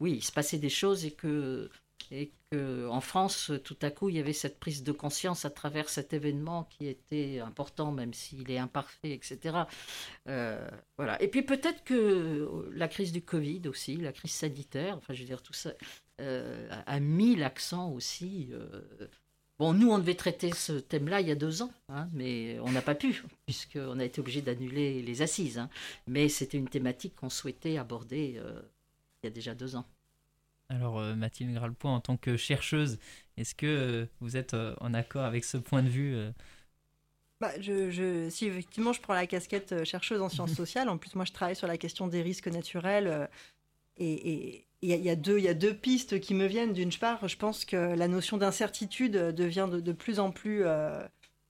oui, 0.00 0.14
il 0.14 0.22
se 0.24 0.32
passait 0.32 0.58
des 0.58 0.68
choses 0.68 1.04
et 1.04 1.12
que 1.12 1.70
et 2.10 2.32
qu'en 2.50 3.00
France, 3.00 3.52
tout 3.64 3.76
à 3.82 3.90
coup, 3.90 4.08
il 4.08 4.16
y 4.16 4.18
avait 4.18 4.32
cette 4.32 4.58
prise 4.58 4.82
de 4.82 4.92
conscience 4.92 5.44
à 5.44 5.50
travers 5.50 5.88
cet 5.88 6.12
événement 6.12 6.64
qui 6.64 6.86
était 6.86 7.40
important, 7.40 7.92
même 7.92 8.14
s'il 8.14 8.50
est 8.50 8.58
imparfait, 8.58 9.12
etc. 9.12 9.58
Euh, 10.28 10.68
voilà. 10.96 11.20
Et 11.22 11.28
puis 11.28 11.42
peut-être 11.42 11.84
que 11.84 12.70
la 12.72 12.88
crise 12.88 13.12
du 13.12 13.22
Covid 13.22 13.62
aussi, 13.68 13.96
la 13.96 14.12
crise 14.12 14.32
sanitaire, 14.32 14.96
enfin, 14.96 15.12
je 15.12 15.20
veux 15.20 15.26
dire, 15.26 15.42
tout 15.42 15.52
ça 15.52 15.72
euh, 16.20 16.68
a 16.86 17.00
mis 17.00 17.36
l'accent 17.36 17.90
aussi. 17.90 18.48
Euh, 18.52 19.08
bon, 19.58 19.74
nous, 19.74 19.90
on 19.90 19.98
devait 19.98 20.14
traiter 20.14 20.52
ce 20.52 20.72
thème-là 20.72 21.20
il 21.20 21.28
y 21.28 21.32
a 21.32 21.36
deux 21.36 21.60
ans, 21.62 21.72
hein, 21.90 22.08
mais 22.14 22.58
on 22.60 22.72
n'a 22.72 22.82
pas 22.82 22.94
pu, 22.94 23.22
puisqu'on 23.46 23.98
a 23.98 24.04
été 24.04 24.20
obligé 24.20 24.40
d'annuler 24.40 25.02
les 25.02 25.22
assises. 25.22 25.58
Hein. 25.58 25.68
Mais 26.06 26.30
c'était 26.30 26.58
une 26.58 26.68
thématique 26.68 27.14
qu'on 27.16 27.30
souhaitait 27.30 27.76
aborder 27.76 28.40
il 29.22 29.26
y 29.26 29.28
a 29.28 29.30
déjà 29.30 29.54
deux 29.54 29.76
ans. 29.76 29.84
Alors 30.70 30.98
euh, 30.98 31.14
Mathilde 31.14 31.54
Gralpoint, 31.54 31.94
en 31.94 32.00
tant 32.00 32.16
que 32.16 32.36
chercheuse, 32.36 32.98
est-ce 33.36 33.54
que 33.54 33.66
euh, 33.66 34.06
vous 34.20 34.36
êtes 34.36 34.54
euh, 34.54 34.74
en 34.80 34.92
accord 34.92 35.24
avec 35.24 35.44
ce 35.44 35.56
point 35.56 35.82
de 35.82 35.88
vue 35.88 36.16
bah, 37.40 37.52
je, 37.60 38.28
si 38.30 38.46
effectivement 38.46 38.92
je 38.92 39.00
prends 39.00 39.14
la 39.14 39.26
casquette 39.26 39.84
chercheuse 39.84 40.20
en 40.20 40.28
sciences 40.28 40.52
sociales, 40.54 40.88
en 40.88 40.98
plus 40.98 41.14
moi 41.14 41.24
je 41.24 41.32
travaille 41.32 41.56
sur 41.56 41.68
la 41.68 41.78
question 41.78 42.06
des 42.08 42.20
risques 42.20 42.48
naturels 42.48 43.28
et 43.96 44.66
il 44.80 44.90
y, 44.90 45.10
a 45.10 45.16
deux, 45.16 45.40
y 45.40 45.48
a 45.48 45.54
deux 45.54 45.74
pistes 45.74 46.20
qui 46.20 46.34
me 46.34 46.46
viennent. 46.46 46.72
D'une 46.72 46.92
part, 46.92 47.26
je 47.26 47.36
pense 47.36 47.64
que 47.64 47.76
la 47.76 48.06
notion 48.06 48.36
d'incertitude 48.36 49.12
devient 49.12 49.68
de, 49.70 49.92
plus 49.92 50.20
en 50.20 50.30
plus 50.30 50.64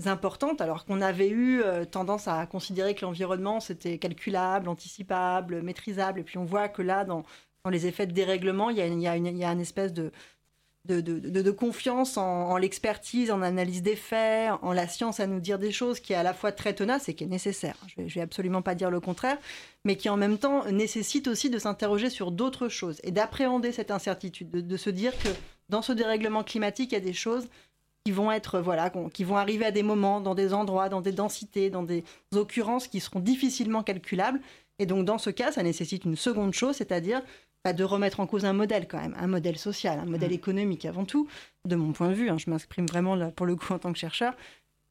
importante, 0.06 0.62
alors 0.62 0.86
qu'on 0.86 1.02
avait 1.02 1.28
eu 1.28 1.62
tendance 1.90 2.26
à 2.28 2.46
considérer 2.46 2.94
que 2.94 3.04
l'environnement 3.04 3.60
c'était 3.60 3.98
calculable, 3.98 4.68
anticipable, 4.68 5.62
maîtrisable, 5.62 6.20
et 6.20 6.22
puis 6.22 6.38
on 6.38 6.44
voit 6.44 6.68
que 6.68 6.80
là, 6.80 7.04
dans, 7.04 7.24
les 7.68 7.86
effets 7.86 8.06
de 8.06 8.12
dérèglement, 8.12 8.70
il 8.70 8.76
y 8.76 8.80
a, 8.80 8.86
une, 8.86 9.00
il 9.00 9.38
y 9.38 9.44
a 9.44 9.52
une 9.52 9.60
espèce 9.60 9.92
de, 9.92 10.12
de, 10.88 11.00
de, 11.00 11.50
confiance 11.50 12.16
en, 12.16 12.56
l'expertise, 12.56 13.30
en 13.30 13.42
analyse 13.42 13.82
des 13.82 13.96
faits, 13.96 14.52
en 14.62 14.72
la 14.72 14.88
science 14.88 15.20
à 15.20 15.26
nous 15.26 15.40
dire 15.40 15.58
des 15.58 15.70
choses 15.70 16.00
qui 16.00 16.12
est 16.14 16.16
à 16.16 16.22
la 16.22 16.32
fois 16.32 16.50
très 16.50 16.72
tenace 16.72 17.08
et 17.08 17.14
qui 17.14 17.24
est 17.24 17.28
nécessaire. 17.28 17.76
Je 17.94 18.00
ne 18.02 18.08
vais, 18.08 18.20
absolument 18.20 18.62
pas 18.62 18.74
dire 18.74 18.90
le 18.90 19.00
contraire, 19.00 19.38
mais 19.84 19.96
qui 19.96 20.08
en 20.08 20.16
même 20.16 20.38
temps 20.38 20.64
nécessite 20.70 21.28
aussi 21.28 21.50
de 21.50 21.58
s'interroger 21.58 22.10
sur 22.10 22.30
d'autres 22.30 22.68
choses 22.68 23.00
et 23.02 23.10
d'appréhender 23.10 23.72
cette 23.72 23.90
incertitude, 23.90 24.50
de, 24.50 24.76
se 24.76 24.90
dire 24.90 25.16
que 25.18 25.28
dans 25.68 25.82
ce 25.82 25.92
dérèglement 25.92 26.42
climatique, 26.42 26.92
il 26.92 26.94
y 26.94 26.98
a 26.98 27.00
des 27.00 27.12
choses 27.12 27.48
qui 28.04 28.12
vont 28.12 28.32
être 28.32 28.60
voilà 28.60 28.90
qui 29.12 29.24
vont 29.24 29.36
arriver 29.36 29.66
à 29.66 29.70
des 29.70 29.82
moments 29.82 30.20
dans 30.20 30.34
des 30.34 30.54
endroits 30.54 30.88
dans 30.88 31.02
des 31.02 31.12
densités 31.12 31.68
dans 31.68 31.82
des 31.82 32.04
occurrences 32.32 32.86
qui 32.86 33.00
seront 33.00 33.20
difficilement 33.20 33.82
calculables 33.82 34.40
et 34.78 34.86
donc 34.86 35.04
dans 35.04 35.18
ce 35.18 35.28
cas 35.28 35.52
ça 35.52 35.62
nécessite 35.62 36.04
une 36.04 36.16
seconde 36.16 36.54
chose 36.54 36.76
c'est-à-dire 36.76 37.20
de 37.64 37.84
remettre 37.84 38.20
en 38.20 38.26
cause 38.26 38.44
un 38.44 38.52
modèle 38.52 38.88
quand 38.88 39.00
même, 39.00 39.14
un 39.18 39.26
modèle 39.26 39.58
social, 39.58 39.98
un 39.98 40.06
modèle 40.06 40.30
mm. 40.30 40.34
économique 40.34 40.84
avant 40.84 41.04
tout, 41.04 41.28
de 41.64 41.76
mon 41.76 41.92
point 41.92 42.08
de 42.08 42.14
vue. 42.14 42.30
Hein, 42.30 42.38
je 42.38 42.50
m'exprime 42.50 42.86
vraiment 42.86 43.14
là, 43.14 43.30
pour 43.30 43.46
le 43.46 43.56
coup 43.56 43.72
en 43.72 43.78
tant 43.78 43.92
que 43.92 43.98
chercheur. 43.98 44.34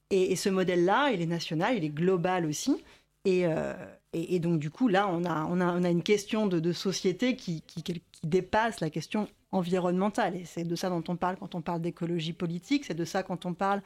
Et, 0.09 0.35
ce 0.37 0.47
modèle-là, 0.49 1.11
il 1.11 1.21
est 1.21 1.27
national, 1.27 1.75
il 1.75 1.83
est 1.83 1.89
global 1.89 2.45
aussi. 2.45 2.83
Euh, 3.27 3.73
et, 4.13 4.35
et, 4.35 4.39
donc 4.39 4.59
du 4.59 4.69
coup, 4.69 4.87
là, 4.87 5.09
on 5.09 5.25
a, 5.25 5.45
on 5.49 5.59
a, 5.59 5.65
on 5.65 5.83
a 5.83 5.89
une 5.89 6.03
question 6.03 6.47
de, 6.47 6.71
société 6.71 7.35
qui, 7.35 7.61
qui, 7.61 7.83
qui, 7.83 8.01
dépasse 8.23 8.79
la 8.79 8.89
question 8.89 9.27
environnementale. 9.51 10.37
Et 10.37 10.45
c'est 10.45 10.63
de 10.63 10.75
ça 10.75 10.89
dont 10.89 11.03
on 11.09 11.17
parle 11.17 11.35
quand 11.37 11.55
on 11.55 11.61
parle 11.61 11.81
d'écologie 11.81 12.31
politique, 12.31 12.85
c'est 12.85 12.93
de 12.93 13.05
ça 13.05 13.23
quand 13.23 13.45
on 13.45 13.53
parle 13.53 13.81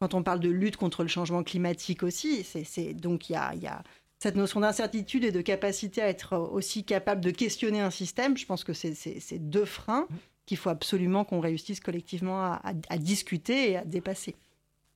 quand 0.00 0.14
on 0.14 0.22
parle 0.22 0.38
de 0.38 0.48
lutte 0.48 0.76
contre 0.76 1.02
le 1.02 1.08
changement 1.08 1.42
climatique 1.42 2.04
aussi. 2.04 2.44
C'est, 2.44 2.94
donc 2.94 3.30
il 3.30 3.32
y 3.32 3.36
a, 3.36 3.52
y 3.56 3.66
a 3.66 3.82
cette 4.18 4.34
notion 4.34 4.60
d'incertitude 4.60 5.24
et 5.24 5.32
de 5.32 5.40
capacité 5.40 6.02
à 6.02 6.08
être 6.08 6.36
aussi 6.36 6.84
capable 6.84 7.20
de 7.20 7.30
questionner 7.30 7.80
un 7.80 7.90
système, 7.90 8.36
je 8.36 8.46
pense 8.46 8.64
que 8.64 8.72
c'est 8.72 9.38
deux 9.38 9.64
freins 9.64 10.06
qu'il 10.44 10.56
faut 10.56 10.70
absolument 10.70 11.24
qu'on 11.24 11.40
réussisse 11.40 11.78
collectivement 11.78 12.42
à, 12.52 12.98
discuter 12.98 13.72
et 13.72 13.76
à 13.76 13.84
dépasser. 13.84 14.34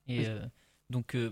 Et 0.09 0.27
euh, 0.27 0.41
donc, 0.91 1.15
euh, 1.15 1.31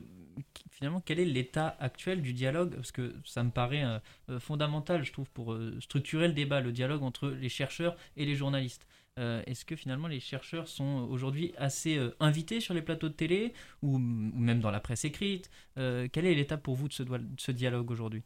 finalement, 0.71 1.01
quel 1.01 1.19
est 1.19 1.25
l'état 1.25 1.77
actuel 1.81 2.23
du 2.23 2.33
dialogue? 2.33 2.75
Parce 2.77 2.93
que 2.93 3.15
ça 3.25 3.43
me 3.43 3.51
paraît 3.51 3.83
euh, 4.29 4.39
fondamental, 4.39 5.03
je 5.05 5.13
trouve, 5.13 5.31
pour 5.31 5.57
structurer 5.81 6.29
le 6.29 6.35
débat, 6.35 6.61
le 6.61 6.71
dialogue 6.71 7.03
entre 7.03 7.29
les 7.29 7.49
chercheurs 7.49 7.97
et 8.17 8.25
les 8.25 8.37
journalistes. 8.37 8.87
Euh, 9.19 9.43
est-ce 9.47 9.65
que 9.65 9.77
finalement 9.77 10.09
les 10.09 10.21
chercheurs 10.21 10.69
sont 10.69 11.07
aujourd'hui 11.11 11.53
assez 11.59 11.97
euh, 11.97 12.15
invités 12.21 12.61
sur 12.61 12.75
les 12.75 12.83
plateaux 12.83 13.09
de 13.09 13.15
télé 13.15 13.53
ou, 13.83 13.99
même 13.99 14.61
dans 14.61 14.71
la 14.71 14.81
presse 14.81 15.05
écrite? 15.05 15.51
Euh, 15.79 16.09
Quelle 16.13 16.27
est 16.27 16.35
l'étape 16.35 16.63
pour 16.63 16.77
vous 16.77 16.89
de 16.89 16.95
ce, 17.37 17.51
dialogue 17.51 17.91
aujourd'hui? 17.91 18.23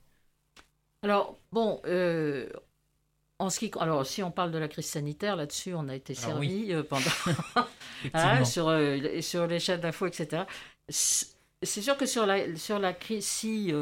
Alors, 1.03 1.39
bon, 1.53 1.81
en 3.39 3.51
ce 3.51 3.59
qui, 3.59 3.71
alors, 3.79 4.07
si 4.07 4.23
on 4.23 4.31
parle 4.31 4.53
de 4.53 4.59
la 4.59 4.69
crise 4.69 4.87
sanitaire, 4.87 5.37
là-dessus, 5.37 5.75
on 5.75 5.89
a 5.89 5.97
été 5.97 6.15
servi 6.15 6.73
pendant 6.89 7.03
ah, 8.13 8.45
sur, 8.45 8.73
sur 9.21 9.47
les 9.47 9.61
chaînes 9.61 9.81
d'info, 9.81 10.07
etc. 10.07 10.45
C'est 10.89 11.83
sûr 11.83 11.97
que 11.97 12.07
sur 12.07 12.27
la, 12.27 12.57
sur 12.57 12.79
la 12.79 12.93
crise, 12.93 13.27
si 13.27 13.73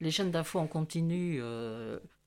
les 0.00 0.10
chaînes 0.10 0.30
d'info 0.30 0.58
en 0.58 0.66
continu 0.66 1.42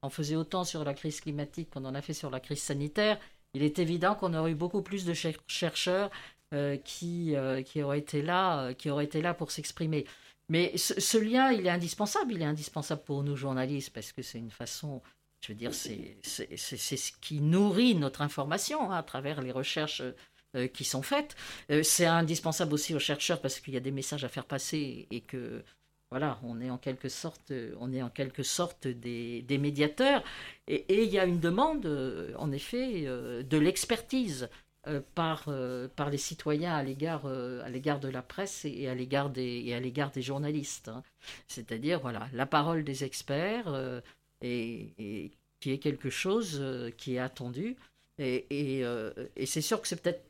en 0.01 0.09
faisaient 0.09 0.35
autant 0.35 0.63
sur 0.63 0.83
la 0.83 0.93
crise 0.93 1.19
climatique 1.21 1.71
qu'on 1.71 1.85
en 1.85 1.95
a 1.95 2.01
fait 2.01 2.13
sur 2.13 2.29
la 2.29 2.39
crise 2.39 2.61
sanitaire, 2.61 3.19
il 3.57 3.63
est 3.63 3.79
évident 3.79 4.13
qu'on 4.13 4.35
aurait 4.35 4.51
eu 4.51 4.55
beaucoup 4.55 4.83
plus 4.83 5.03
de 5.03 5.13
chercheurs 5.47 6.11
euh, 6.53 6.77
qui, 6.77 7.35
euh, 7.35 7.63
qui, 7.63 7.81
auraient 7.81 7.99
été 7.99 8.21
là, 8.21 8.67
euh, 8.67 8.73
qui 8.73 8.91
auraient 8.91 9.05
été 9.05 9.21
là 9.21 9.33
pour 9.33 9.49
s'exprimer. 9.49 10.05
Mais 10.47 10.77
ce, 10.77 11.17
lien, 11.17 11.51
il 11.51 11.65
est 11.65 11.71
indispensable. 11.71 12.33
Il 12.33 12.41
est 12.41 12.45
indispensable 12.45 13.01
pour 13.03 13.23
nous 13.23 13.35
journalistes 13.35 13.91
parce 13.93 14.11
que 14.11 14.21
c'est 14.21 14.37
une 14.37 14.51
façon, 14.51 15.01
je 15.41 15.51
veux 15.51 15.57
dire, 15.57 15.73
c'est 15.73 16.17
ce 16.23 17.11
qui 17.19 17.41
nourrit 17.41 17.95
notre 17.95 18.21
information 18.21 18.91
hein, 18.91 18.97
à 18.97 19.03
travers 19.03 19.41
les 19.41 19.51
recherches 19.51 20.03
qui 20.73 20.85
sont 20.85 21.01
faites. 21.01 21.35
c'est 21.83 22.05
indispensable 22.05 22.73
aussi 22.73 22.95
aux 22.95 22.99
chercheurs 22.99 23.41
parce 23.41 23.59
qu'il 23.59 23.73
y 23.73 23.77
a 23.77 23.81
des 23.81 23.91
messages 23.91 24.23
à 24.23 24.29
faire 24.29 24.45
passer 24.45 25.07
et 25.11 25.19
que 25.19 25.63
voilà, 26.09 26.39
on 26.43 26.61
est 26.61 26.69
en 26.69 26.77
quelque 26.77 27.09
sorte, 27.09 27.51
on 27.79 27.91
est 27.91 28.01
en 28.01 28.09
quelque 28.09 28.43
sorte 28.43 28.87
des, 28.87 29.57
médiateurs. 29.59 30.23
Et, 30.67 31.03
il 31.03 31.09
y 31.09 31.19
a 31.19 31.25
une 31.25 31.39
demande, 31.39 31.85
euh, 31.85 32.33
en 32.37 32.51
effet, 32.51 33.03
euh, 33.05 33.43
de 33.43 33.57
l'expertise 33.57 34.49
euh, 34.87 35.01
par, 35.15 35.49
par 35.97 36.09
les 36.09 36.17
citoyens 36.17 36.73
à 36.75 36.83
l'égard, 36.83 37.23
de 37.23 38.07
la 38.07 38.21
presse 38.21 38.63
et 38.63 38.87
à 38.87 38.95
l'égard 38.95 39.29
des, 39.29 39.91
des 40.13 40.21
journalistes. 40.21 40.87
Hein. 40.87 41.03
C'est-à-dire, 41.47 41.99
voilà, 41.99 42.29
la 42.33 42.45
parole 42.45 42.85
des 42.85 43.03
experts 43.03 44.01
et, 44.41 45.31
qui 45.59 45.71
est 45.71 45.79
quelque 45.79 46.09
chose 46.09 46.63
qui 46.97 47.15
est 47.15 47.19
attendu. 47.19 47.75
Et, 48.17 48.45
et 49.35 49.45
c'est 49.45 49.61
sûr 49.61 49.81
que 49.81 49.87
c'est 49.87 50.01
peut-être 50.01 50.23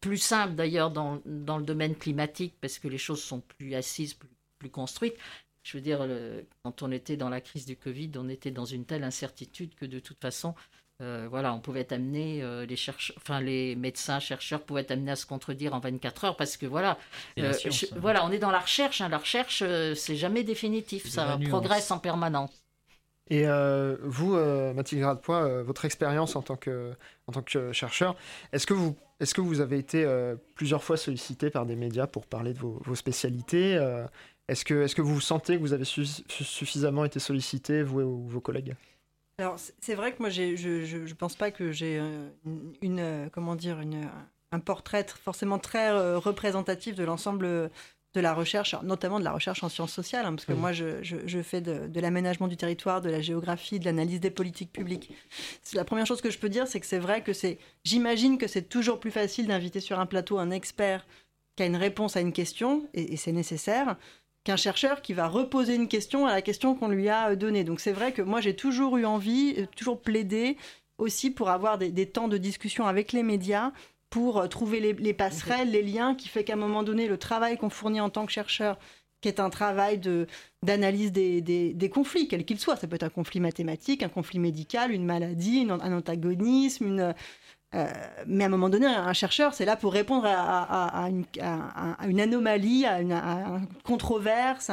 plus 0.00 0.18
simple 0.18 0.54
d'ailleurs 0.54 0.90
dans, 0.90 1.20
dans, 1.24 1.58
le 1.58 1.64
domaine 1.64 1.94
climatique 1.94 2.54
parce 2.60 2.78
que 2.78 2.88
les 2.88 2.98
choses 2.98 3.22
sont 3.22 3.40
plus 3.40 3.74
assises, 3.74 4.14
plus 4.14 4.28
construite. 4.70 5.14
Je 5.62 5.78
veux 5.78 5.82
dire, 5.82 6.06
quand 6.62 6.82
on 6.82 6.92
était 6.92 7.16
dans 7.16 7.30
la 7.30 7.40
crise 7.40 7.64
du 7.64 7.76
Covid, 7.76 8.10
on 8.16 8.28
était 8.28 8.50
dans 8.50 8.66
une 8.66 8.84
telle 8.84 9.02
incertitude 9.02 9.74
que 9.74 9.86
de 9.86 9.98
toute 9.98 10.20
façon, 10.20 10.54
euh, 11.02 11.26
voilà, 11.28 11.52
on 11.52 11.58
pouvait 11.58 11.80
être 11.80 11.92
amené, 11.92 12.40
euh, 12.42 12.66
les 12.66 12.76
chercheurs, 12.76 13.16
enfin 13.20 13.40
les 13.40 13.74
médecins, 13.74 14.20
chercheurs 14.20 14.62
pouvaient 14.62 14.82
être 14.82 14.92
amenés 14.92 15.10
à 15.10 15.16
se 15.16 15.26
contredire 15.26 15.74
en 15.74 15.80
24 15.80 16.24
heures 16.24 16.36
parce 16.36 16.56
que 16.56 16.66
voilà, 16.66 16.98
euh, 17.40 17.52
hein. 17.52 17.70
voilà, 17.96 18.24
on 18.24 18.30
est 18.30 18.38
dans 18.38 18.52
la 18.52 18.60
recherche. 18.60 19.00
Hein. 19.00 19.08
la 19.08 19.18
recherche, 19.18 19.64
c'est 19.96 20.16
jamais 20.16 20.44
définitif, 20.44 21.08
ça 21.08 21.38
progresse 21.48 21.90
en 21.90 21.98
permanence. 21.98 22.50
Et 23.28 23.46
vous, 24.02 24.36
Mathilde 24.74 25.02
Gradepoix, 25.02 25.62
votre 25.62 25.84
expérience 25.84 26.36
en 26.36 26.42
tant 26.42 26.56
que 26.56 26.92
en 27.26 27.32
tant 27.32 27.42
que 27.42 27.72
chercheur, 27.72 28.14
est-ce 28.52 28.66
que 28.66 28.74
vous 28.74 28.96
est-ce 29.20 29.32
que 29.34 29.40
vous 29.40 29.60
avez 29.60 29.78
été 29.78 30.06
plusieurs 30.54 30.84
fois 30.84 30.96
sollicité 30.96 31.50
par 31.50 31.66
des 31.66 31.76
médias 31.76 32.06
pour 32.06 32.26
parler 32.26 32.52
de 32.52 32.58
vos, 32.58 32.80
vos 32.84 32.94
spécialités 32.94 33.78
est-ce 34.48 34.64
que, 34.64 34.84
est 34.84 34.94
que 34.94 35.02
vous 35.02 35.20
sentez 35.20 35.56
que 35.56 35.60
vous 35.60 35.72
avez 35.72 35.84
suffisamment 35.84 37.04
été 37.04 37.18
sollicité, 37.18 37.82
vous 37.82 38.00
et 38.00 38.04
vos 38.04 38.40
collègues? 38.40 38.74
Alors, 39.38 39.56
c'est 39.80 39.94
vrai 39.94 40.12
que 40.12 40.18
moi, 40.20 40.30
je 40.30 40.96
ne 40.96 41.14
pense 41.14 41.34
pas 41.34 41.50
que 41.50 41.72
j'ai 41.72 41.98
euh, 41.98 42.28
une, 42.82 43.00
euh, 43.00 43.28
comment 43.32 43.56
dire, 43.56 43.80
une, 43.80 44.08
un 44.52 44.60
portrait 44.60 45.04
forcément 45.24 45.58
très 45.58 45.90
euh, 45.90 46.18
représentatif 46.18 46.94
de 46.94 47.02
l'ensemble 47.02 47.70
de 48.14 48.20
la 48.20 48.32
recherche, 48.32 48.76
notamment 48.84 49.18
de 49.18 49.24
la 49.24 49.32
recherche 49.32 49.64
en 49.64 49.68
sciences 49.68 49.92
sociales, 49.92 50.24
hein, 50.24 50.34
parce 50.34 50.44
que 50.44 50.52
moi, 50.52 50.72
je, 50.72 51.02
je, 51.02 51.42
fais 51.42 51.60
de, 51.60 51.88
de 51.88 52.00
l'aménagement 52.00 52.46
du 52.46 52.56
territoire, 52.56 53.00
de 53.00 53.10
la 53.10 53.20
géographie, 53.20 53.80
de 53.80 53.86
l'analyse 53.86 54.20
des 54.20 54.30
politiques 54.30 54.72
publiques. 54.72 55.12
La 55.72 55.84
première 55.84 56.06
chose 56.06 56.20
que 56.20 56.30
je 56.30 56.38
peux 56.38 56.48
dire, 56.48 56.68
c'est 56.68 56.78
que 56.78 56.86
c'est 56.86 57.00
vrai 57.00 57.24
que 57.24 57.32
c'est, 57.32 57.58
j'imagine 57.82 58.38
que 58.38 58.46
c'est 58.46 58.68
toujours 58.68 59.00
plus 59.00 59.10
facile 59.10 59.48
d'inviter 59.48 59.80
sur 59.80 59.98
un 59.98 60.06
plateau 60.06 60.38
un 60.38 60.52
expert 60.52 61.04
qui 61.56 61.64
a 61.64 61.66
une 61.66 61.76
réponse 61.76 62.16
à 62.16 62.20
une 62.20 62.32
question, 62.32 62.88
et 62.94 63.16
c'est 63.16 63.32
nécessaire, 63.32 63.96
qu'un 64.44 64.56
chercheur 64.56 65.02
qui 65.02 65.14
va 65.14 65.26
reposer 65.26 65.74
une 65.74 65.88
question 65.88 66.26
à 66.26 66.32
la 66.32 66.42
question 66.42 66.74
qu'on 66.74 66.88
lui 66.88 67.08
a 67.08 67.30
euh, 67.30 67.36
donnée. 67.36 67.64
Donc 67.64 67.80
c'est 67.80 67.92
vrai 67.92 68.12
que 68.12 68.22
moi 68.22 68.40
j'ai 68.40 68.54
toujours 68.54 68.96
eu 68.98 69.06
envie, 69.06 69.54
euh, 69.58 69.66
toujours 69.74 70.00
plaidé 70.00 70.56
aussi 70.98 71.30
pour 71.30 71.50
avoir 71.50 71.78
des, 71.78 72.06
temps 72.06 72.28
de 72.28 72.38
discussion 72.38 72.86
avec 72.86 73.12
les 73.12 73.24
médias, 73.24 73.72
pour 74.10 74.38
euh, 74.38 74.46
trouver 74.46 74.80
les, 74.92 75.14
passerelles, 75.14 75.70
les 75.70 75.82
liens, 75.82 76.14
qui 76.14 76.28
fait 76.28 76.44
qu'à 76.44 76.52
un 76.52 76.56
moment 76.56 76.84
donné, 76.84 77.08
le 77.08 77.18
travail 77.18 77.56
qu'on 77.56 77.70
fournit 77.70 78.00
en 78.00 78.10
tant 78.10 78.26
que 78.26 78.32
chercheur, 78.32 78.78
qui 79.20 79.28
est 79.28 79.40
un 79.40 79.50
travail 79.50 79.98
de, 79.98 80.28
d'analyse 80.62 81.10
des, 81.10 81.40
des, 81.40 81.88
conflits, 81.88 82.28
quels 82.28 82.44
qu'ils 82.44 82.60
soient, 82.60 82.76
ça 82.76 82.86
peut 82.86 82.94
être 82.94 83.04
un 83.04 83.08
conflit 83.08 83.40
mathématique, 83.40 84.02
un 84.02 84.08
conflit 84.08 84.38
médical, 84.38 84.92
une 84.92 85.04
maladie, 85.04 85.66
un 85.68 85.92
antagonisme, 85.96 86.86
une, 86.86 87.14
mais 88.26 88.44
à 88.44 88.46
un 88.46 88.50
moment 88.50 88.68
donné, 88.68 88.86
un 88.86 89.12
chercheur, 89.12 89.54
c'est 89.54 89.64
là 89.64 89.76
pour 89.76 89.92
répondre 89.92 90.26
à, 90.26 91.08
une, 91.08 92.20
anomalie, 92.20 92.86
à 92.86 93.00
une, 93.00 93.20
controverse. 93.84 94.70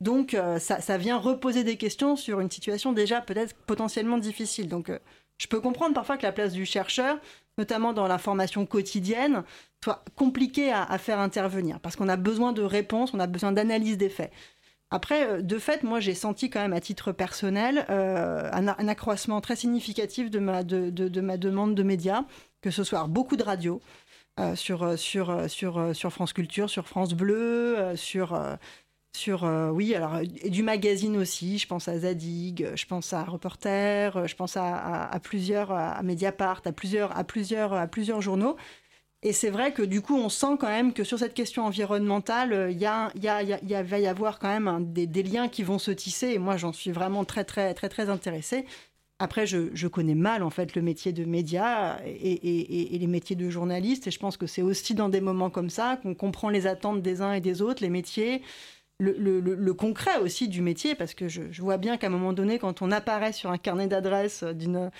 Donc, 0.00 0.36
ça, 0.58 0.80
ça, 0.80 0.98
vient 0.98 1.16
reposer 1.16 1.64
des 1.64 1.76
questions 1.76 2.16
sur 2.16 2.40
une 2.40 2.50
situation 2.50 2.92
déjà 2.92 3.20
peut-être 3.20 3.54
potentiellement 3.66 4.18
difficile. 4.18 4.68
Donc, 4.68 4.90
je 5.38 5.46
peux 5.46 5.60
comprendre 5.60 5.94
parfois 5.94 6.16
que 6.16 6.22
la 6.22 6.32
place 6.32 6.52
du 6.52 6.64
chercheur, 6.64 7.18
notamment 7.58 7.92
dans 7.92 8.06
la 8.06 8.18
formation 8.18 8.66
quotidienne, 8.66 9.42
soit 9.82 10.04
compliquée 10.16 10.72
à, 10.72 10.98
faire 10.98 11.20
intervenir, 11.20 11.80
parce 11.80 11.96
qu'on 11.96 12.08
a 12.08 12.16
besoin 12.16 12.52
de 12.52 12.62
réponses, 12.62 13.12
on 13.14 13.20
a 13.20 13.26
besoin 13.26 13.52
d'analyse 13.52 13.98
des 13.98 14.08
faits. 14.08 14.32
Après, 14.90 15.26
euh, 15.28 15.42
de 15.42 15.58
fait, 15.58 15.82
moi, 15.82 16.00
j'ai 16.00 16.14
senti 16.14 16.48
quand 16.50 16.60
même 16.60 16.72
à 16.72 16.80
titre 16.80 17.12
personnel 17.12 17.86
euh, 17.90 18.48
un, 18.52 18.88
accroissement 18.88 19.40
très 19.40 19.56
significatif 19.56 20.30
de 20.30 20.38
ma, 20.38 20.62
de, 20.62 21.20
ma 21.20 21.36
demande 21.36 21.74
de 21.74 21.82
médias, 21.82 22.24
que 22.62 22.70
ce 22.70 22.84
soit 22.84 23.06
beaucoup 23.06 23.36
de 23.36 23.42
radio 23.42 23.80
euh, 24.38 24.54
sur, 24.54 24.80
France 26.10 26.32
Culture, 26.32 26.70
sur 26.70 26.86
France 26.86 27.14
Bleu, 27.14 27.96
sur 27.96 28.38
oui 29.72 29.94
alors 29.94 30.20
du 30.44 30.62
magazine 30.62 31.16
aussi. 31.16 31.58
Je 31.58 31.66
pense 31.66 31.88
à 31.88 31.98
Zadig 31.98 32.68
je 32.74 32.84
pense 32.84 33.14
à 33.14 33.24
Reporter 33.24 34.28
je 34.28 34.36
pense 34.36 34.58
à, 34.58 35.18
plusieurs 35.22 35.72
à 35.72 36.02
Mediapart 36.02 36.60
à 36.66 36.72
plusieurs 36.72 37.16
à 37.16 37.24
plusieurs 37.24 37.72
à 37.72 37.86
plusieurs 37.86 38.20
journaux 38.20 38.56
et 39.26 39.32
c'est 39.32 39.50
vrai 39.50 39.72
que 39.72 39.82
du 39.82 40.02
coup 40.02 40.16
on 40.16 40.28
sent 40.28 40.56
quand 40.60 40.68
même 40.68 40.92
que 40.92 41.02
sur 41.02 41.18
cette 41.18 41.34
question 41.34 41.64
environnementale 41.64 42.68
il 42.70 42.78
y 42.78 42.86
a, 42.86 43.10
va 43.82 43.98
y 43.98 44.06
avoir 44.06 44.38
quand 44.38 44.48
même 44.48 44.92
des, 44.92 45.08
des, 45.08 45.24
liens 45.24 45.48
qui 45.48 45.64
vont 45.64 45.80
se 45.80 45.90
tisser. 45.90 46.28
Et 46.28 46.38
moi 46.38 46.56
j'en 46.56 46.72
suis 46.72 46.92
vraiment 46.92 47.24
très 47.24 47.42
très 47.42 47.74
très 47.74 47.88
très 47.88 48.08
intéressée. 48.08 48.66
Après, 49.18 49.46
je, 49.46 49.86
connais 49.88 50.14
mal 50.14 50.42
en 50.42 50.50
fait 50.50 50.76
le 50.76 50.82
métier 50.82 51.10
de 51.12 51.24
média 51.24 51.98
et, 52.06 52.12
et, 52.12 52.94
et, 52.94 52.98
les 52.98 53.06
métiers 53.06 53.34
de 53.34 53.48
journaliste. 53.48 54.06
Et 54.06 54.10
je 54.10 54.18
pense 54.18 54.36
que 54.36 54.46
c'est 54.46 54.62
aussi 54.62 54.94
dans 54.94 55.08
des 55.08 55.22
moments 55.22 55.48
comme 55.48 55.70
ça 55.70 55.98
qu'on 56.02 56.14
comprend 56.14 56.50
les 56.50 56.66
attentes 56.66 57.00
des 57.00 57.22
uns 57.22 57.32
et 57.32 57.40
des 57.40 57.62
autres, 57.62 57.82
les 57.82 57.88
métiers, 57.88 58.42
le, 58.98 59.72
concret 59.72 60.18
aussi 60.18 60.48
du 60.48 60.62
métier, 60.62 60.94
parce 60.94 61.14
que 61.14 61.28
je, 61.28 61.42
vois 61.60 61.76
bien 61.76 61.96
qu'à 61.96 62.06
un 62.06 62.10
moment 62.10 62.32
donné, 62.32 62.58
quand 62.58 62.80
on 62.80 62.90
apparaît 62.90 63.32
sur 63.32 63.50
un 63.50 63.58
carnet 63.58 63.88
d'adresse 63.88 64.42
d'une, 64.42 64.90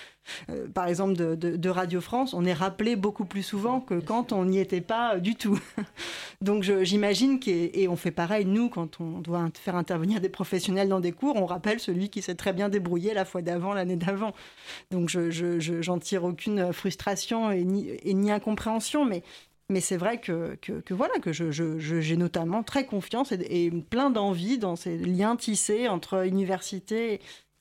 euh, 0.50 0.68
par 0.68 0.86
exemple 0.86 1.14
de, 1.14 1.68
Radio 1.68 2.00
France, 2.00 2.34
on 2.34 2.44
est 2.44 2.52
rappelé 2.52 2.96
beaucoup 2.96 3.24
plus 3.24 3.42
souvent 3.42 3.80
que 3.80 3.98
quand 3.98 4.32
on 4.32 4.44
n'y 4.44 4.58
était 4.58 4.80
pas 4.80 5.18
du 5.18 5.34
tout. 5.34 5.58
Donc 6.40 6.62
j'imagine 6.62 7.40
et 7.46 7.88
on 7.88 7.96
fait 7.96 8.10
pareil 8.10 8.44
nous 8.44 8.68
quand 8.68 9.00
on 9.00 9.20
doit 9.20 9.48
faire 9.54 9.76
intervenir 9.76 10.20
des 10.20 10.28
professionnels 10.28 10.88
dans 10.88 11.00
des 11.00 11.12
cours, 11.12 11.36
on 11.36 11.46
rappelle 11.46 11.80
celui 11.80 12.08
qui 12.08 12.22
s'est 12.22 12.34
très 12.34 12.52
bien 12.52 12.68
débrouillé 12.68 13.14
la 13.14 13.24
fois 13.24 13.42
d'avant, 13.42 13.72
l'année 13.72 13.96
d'avant. 13.96 14.32
Donc 14.90 15.08
je, 15.08 15.30
j'en 15.80 15.98
tire 15.98 16.24
aucune 16.24 16.72
frustration 16.72 17.50
et 17.50 17.64
ni, 17.64 17.88
et 18.02 18.14
ni 18.14 18.30
incompréhension, 18.30 19.04
mais 19.04 19.22
mais 19.68 19.80
c'est 19.80 19.96
vrai 19.96 20.20
que, 20.20 20.56
que, 20.56 20.94
voilà, 20.94 21.14
que 21.18 21.32
j'ai 21.32 21.50
je, 21.52 22.14
notamment 22.14 22.62
très 22.62 22.86
confiance 22.86 23.32
et, 23.32 23.70
plein 23.90 24.10
d'envie 24.10 24.58
dans 24.58 24.76
ces 24.76 24.96
liens 24.96 25.36
tissés 25.36 25.88
entre 25.88 26.26
université 26.26 27.20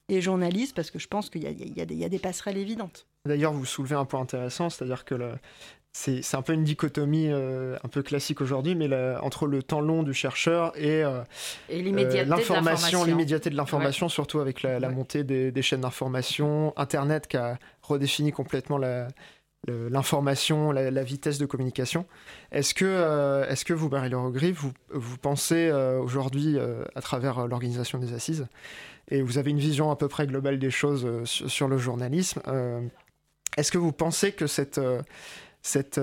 et 0.10 0.22
journalistes, 0.22 0.76
parce 0.76 0.92
que 0.92 1.00
je 1.00 1.08
pense 1.08 1.30
qu'il 1.30 1.44
y, 1.44 1.48
y, 1.48 1.96
y, 1.96 2.06
a 2.06 2.10
des 2.10 2.20
passerelles 2.20 2.58
évidentes. 2.58 3.08
D'ailleurs, 3.26 3.54
vous 3.54 3.66
soulevez 3.66 3.96
un 3.96 4.06
point 4.06 4.22
intéressant, 4.22 4.70
c'est-à-dire 4.70 5.04
que 5.04 5.16
c'est 5.94 6.36
un 6.36 6.42
peu 6.42 6.54
une 6.54 6.64
dichotomie 6.64 7.30
euh, 7.32 7.78
un 7.84 7.88
peu 7.88 8.04
classique 8.04 8.42
aujourd'hui, 8.42 8.76
mais 8.76 8.88
entre 9.22 9.48
le 9.48 9.64
temps 9.64 9.80
long 9.80 10.04
du 10.04 10.14
chercheur 10.14 10.78
et, 10.78 11.04
euh, 11.04 11.22
euh 11.72 12.26
l'information, 12.26 13.04
l'immédiateté 13.04 13.50
de 13.50 13.56
l'information, 13.56 14.10
surtout 14.10 14.40
avec 14.40 14.62
la, 14.62 14.90
montée 14.90 15.24
des, 15.24 15.52
des 15.52 15.62
chaînes 15.62 15.82
d'information, 15.82 16.74
Internet 16.78 17.28
qui 17.28 17.38
a 17.38 17.58
redéfini 17.82 18.32
complètement 18.32 18.78
la, 18.78 19.08
l'information, 19.68 20.72
la, 20.72 21.04
vitesse 21.04 21.38
de 21.38 21.46
communication. 21.46 22.06
Est-ce 22.52 22.74
que, 22.74 22.86
euh, 22.86 23.48
est-ce 23.50 23.66
que 23.66 23.74
vous, 23.74 23.90
Marie-Laure 23.90 24.32
vous, 24.32 24.72
vous 24.92 25.18
pensez 25.18 25.70
euh, 25.70 26.00
aujourd'hui, 26.00 26.58
euh, 26.58 26.84
à 26.96 27.02
travers 27.02 27.48
l'organisation 27.48 28.00
des 28.00 28.14
assises, 28.14 28.48
et 29.10 29.22
vous 29.22 29.38
avez 29.38 29.52
une 29.52 29.60
vision 29.60 29.92
à 29.92 29.96
peu 29.96 30.08
près 30.08 30.28
globale 30.28 30.60
des 30.60 30.72
choses 30.72 31.08
sur, 31.26 31.68
le 31.68 31.78
journalisme, 31.78 32.42
est-ce 33.56 33.72
que 33.72 33.78
vous 33.78 33.92
pensez 33.92 34.32
que 34.32 34.48
cette, 34.48 34.82
cette 35.62 36.02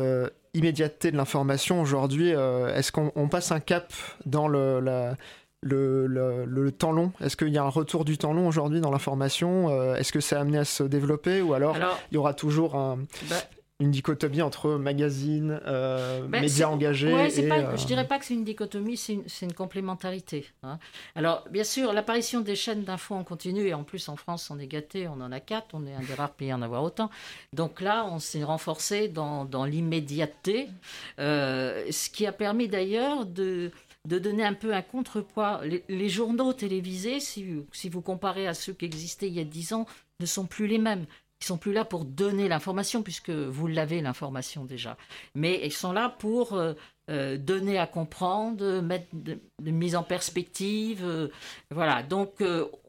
immédiateté 0.54 1.10
de 1.10 1.16
l'information 1.16 1.80
aujourd'hui, 1.80 2.28
est-ce 2.28 2.92
qu'on 2.92 3.28
passe 3.28 3.50
un 3.50 3.58
cap 3.58 3.92
dans 4.24 4.46
le, 4.46 4.78
la, 4.78 5.16
le, 5.62 6.44
le, 6.46 6.72
temps 6.72 6.92
long 6.92 7.12
Est-ce 7.20 7.36
qu'il 7.36 7.48
y 7.48 7.58
a 7.58 7.62
un 7.62 7.68
retour 7.68 8.04
du 8.04 8.18
temps 8.18 8.32
long 8.32 8.48
aujourd'hui 8.48 8.80
dans 8.80 8.90
l'information 8.90 9.68
euh, 9.70 9.94
Est-ce 9.94 10.12
que 10.12 10.20
c'est 10.20 10.36
amené 10.36 10.58
à 10.58 10.64
se 10.64 10.82
développer 10.82 11.40
ou 11.40 11.54
alors, 11.54 11.76
il 12.10 12.14
y 12.14 12.18
aura 12.18 12.34
toujours 12.34 12.74
un, 12.74 12.98
bah, 13.28 13.36
une 13.78 13.90
dichotomie 13.90 14.42
entre 14.42 14.70
magazine, 14.70 15.60
euh, 15.66 16.26
bah, 16.26 16.40
médias 16.40 16.68
engagés 16.68 17.12
ouais, 17.12 17.38
et, 17.38 17.50
euh, 17.50 17.76
Je 17.76 17.86
dirais 17.86 18.06
pas 18.06 18.18
que 18.18 18.24
c'est 18.24 18.34
une 18.34 18.44
dichotomie, 18.44 18.96
c'est 18.96 19.14
une, 19.14 19.24
une, 19.42 19.52
complémentarité. 19.52 20.46
Hein. 20.62 20.78
Alors, 21.14 21.44
bien 21.50 21.64
sûr, 21.64 21.92
l'apparition 21.92 22.40
des 22.40 22.56
chaînes 22.56 22.82
d'infos 22.82 23.14
en 23.14 23.24
continu, 23.24 23.66
et 23.66 23.74
en 23.74 23.84
plus 23.84 24.08
en 24.08 24.16
France, 24.16 24.50
on 24.50 24.58
est 24.58 24.66
gâté, 24.66 25.06
on 25.08 25.20
en 25.20 25.30
a 25.30 25.40
quatre, 25.40 25.74
on 25.74 25.86
est 25.86 25.94
un 25.94 26.00
des 26.00 26.14
rares 26.14 26.32
pays 26.32 26.50
à 26.50 26.56
en 26.56 26.62
avoir 26.62 26.82
autant. 26.82 27.10
Donc 27.52 27.80
là, 27.80 28.06
on 28.10 28.18
s'est 28.18 28.44
renforcé 28.44 29.08
dans, 29.08 29.44
dans 29.44 29.64
l'immédiateté, 29.64 30.68
ce 31.18 32.10
qui 32.10 32.26
a 32.26 32.32
permis 32.32 32.68
d'ailleurs 32.68 33.26
de 33.26 33.70
de 34.08 34.18
donner 34.18 34.44
un 34.44 34.54
peu 34.54 34.74
un 34.74 34.82
contrepoids. 34.82 35.60
Les, 35.88 36.08
journaux 36.08 36.52
télévisés, 36.52 37.20
si, 37.20 37.44
vous 37.44 38.02
comparez 38.02 38.46
à 38.46 38.54
ceux 38.54 38.72
qui 38.72 38.84
existaient 38.84 39.28
il 39.28 39.34
y 39.34 39.40
a 39.40 39.44
dix 39.44 39.72
ans, 39.72 39.86
ne 40.20 40.26
sont 40.26 40.46
plus 40.46 40.66
les 40.66 40.78
mêmes. 40.78 41.06
Ils 41.40 41.46
sont 41.46 41.58
plus 41.58 41.72
là 41.72 41.84
pour 41.84 42.04
donner 42.04 42.48
l'information, 42.48 43.02
puisque 43.02 43.30
vous 43.30 43.66
l'avez 43.66 44.00
l'information 44.00 44.64
déjà. 44.64 44.96
Mais 45.34 45.60
ils 45.64 45.72
sont 45.72 45.92
là 45.92 46.08
pour 46.08 46.54
euh, 46.54 46.74
euh, 47.10 47.36
donner 47.36 47.78
à 47.78 47.86
comprendre, 47.86 48.80
mettre 48.80 49.08
de, 49.12 49.40
mise 49.60 49.96
en 49.96 50.04
perspective. 50.04 51.04
Euh, 51.04 51.28
voilà. 51.70 52.02
Donc 52.02 52.42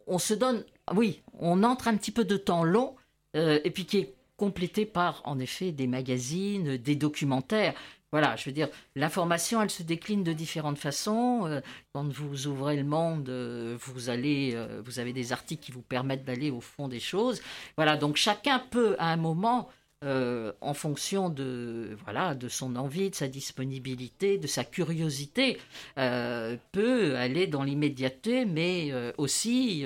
on 0.07 0.19
se 0.19 0.33
donne, 0.33 0.63
oui, 0.93 1.21
on 1.39 1.63
entre 1.63 1.87
un 1.87 1.97
petit 1.97 2.11
peu 2.11 2.25
de 2.25 2.37
temps 2.37 2.63
long, 2.63 2.95
et 3.35 3.71
puis 3.71 3.85
qui 3.85 3.97
est 3.97 4.13
complété 4.37 4.85
par, 4.85 5.21
en 5.25 5.39
effet, 5.39 5.71
des 5.71 5.87
magazines, 5.87 6.77
des 6.77 6.95
documentaires. 6.95 7.73
Voilà, 8.13 8.35
je 8.35 8.45
veux 8.45 8.51
dire, 8.51 8.69
l'information, 8.95 9.59
elle 9.59 9.71
se 9.71 9.81
décline 9.81 10.23
de 10.23 10.33
différentes 10.33 10.77
façons. 10.77 11.47
Euh, 11.47 11.61
quand 11.93 12.07
vous 12.07 12.45
ouvrez 12.45 12.77
le 12.77 12.83
monde, 12.83 13.27
euh, 13.27 13.75
vous 13.79 14.11
allez, 14.11 14.51
euh, 14.53 14.83
vous 14.85 14.99
avez 14.99 15.13
des 15.13 15.33
articles 15.33 15.65
qui 15.65 15.71
vous 15.71 15.81
permettent 15.81 16.23
d'aller 16.23 16.51
au 16.51 16.61
fond 16.61 16.87
des 16.87 16.99
choses. 16.99 17.41
Voilà, 17.75 17.97
donc 17.97 18.17
chacun 18.17 18.59
peut, 18.59 18.95
à 18.99 19.07
un 19.07 19.17
moment, 19.17 19.67
en 20.05 20.73
fonction 20.73 21.29
de 21.29 21.95
voilà 22.03 22.35
de 22.35 22.49
son 22.49 22.75
envie, 22.75 23.09
de 23.09 23.15
sa 23.15 23.29
disponibilité, 23.29 24.37
de 24.37 24.47
sa 24.47 24.65
curiosité, 24.65 25.57
peut 25.95 27.15
aller 27.15 27.47
dans 27.47 27.63
l'immédiateté, 27.63 28.43
mais 28.43 28.91
aussi 29.17 29.85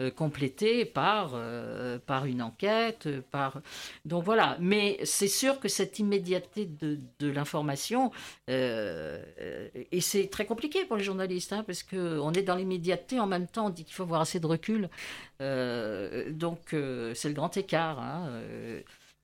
euh, 0.00 0.10
complété 0.10 0.84
par, 0.84 1.32
euh, 1.34 1.98
par 1.98 2.26
une 2.26 2.40
enquête, 2.40 3.08
par... 3.30 3.60
Donc 4.04 4.22
voilà, 4.24 4.56
mais 4.60 4.98
c'est 5.04 5.26
sûr 5.26 5.58
que 5.58 5.68
cette 5.68 5.98
immédiateté 5.98 6.66
de, 6.66 7.00
de 7.18 7.28
l'information, 7.28 8.12
euh, 8.48 9.20
et 9.90 10.00
c'est 10.00 10.28
très 10.28 10.46
compliqué 10.46 10.84
pour 10.84 10.96
les 10.96 11.02
journalistes, 11.02 11.52
hein, 11.52 11.64
parce 11.66 11.82
qu'on 11.82 12.32
est 12.32 12.42
dans 12.42 12.54
l'immédiateté, 12.54 13.18
en 13.18 13.26
même 13.26 13.48
temps 13.48 13.66
on 13.66 13.70
dit 13.70 13.84
qu'il 13.84 13.94
faut 13.94 14.04
avoir 14.04 14.20
assez 14.20 14.38
de 14.38 14.46
recul, 14.46 14.88
donc 15.40 16.60
c'est 16.70 17.28
le 17.28 17.34
grand 17.34 17.56
écart. 17.56 17.98
Hein, 17.98 18.30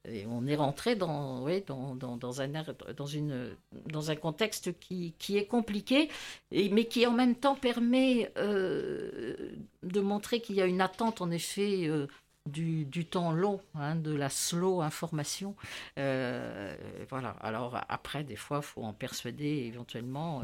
et 0.06 0.26
on 0.26 0.46
est 0.46 0.56
rentré 0.56 0.96
dans, 0.96 1.42
oui, 1.42 1.62
dans, 1.66 1.94
dans, 1.94 2.16
dans, 2.16 2.40
un, 2.40 2.48
dans, 2.96 3.06
une, 3.06 3.56
dans 3.86 4.10
un 4.10 4.16
contexte 4.16 4.78
qui, 4.78 5.14
qui 5.18 5.38
est 5.38 5.46
compliqué, 5.46 6.10
et, 6.50 6.68
mais 6.68 6.84
qui 6.84 7.06
en 7.06 7.12
même 7.12 7.34
temps 7.34 7.54
permet 7.54 8.30
euh, 8.36 9.52
de 9.82 10.00
montrer 10.00 10.40
qu'il 10.40 10.56
y 10.56 10.62
a 10.62 10.66
une 10.66 10.80
attente, 10.80 11.20
en 11.20 11.30
effet, 11.30 11.86
euh, 11.86 12.06
du, 12.46 12.84
du, 12.84 13.06
temps 13.06 13.32
long, 13.32 13.60
hein, 13.74 13.96
de 13.96 14.14
la 14.14 14.28
slow 14.28 14.82
information. 14.82 15.56
Euh, 15.98 16.76
voilà. 17.08 17.30
Alors 17.40 17.80
après, 17.88 18.24
des 18.24 18.36
fois, 18.36 18.58
il 18.58 18.66
faut 18.66 18.82
en 18.82 18.92
persuader 18.92 19.64
éventuellement 19.72 20.42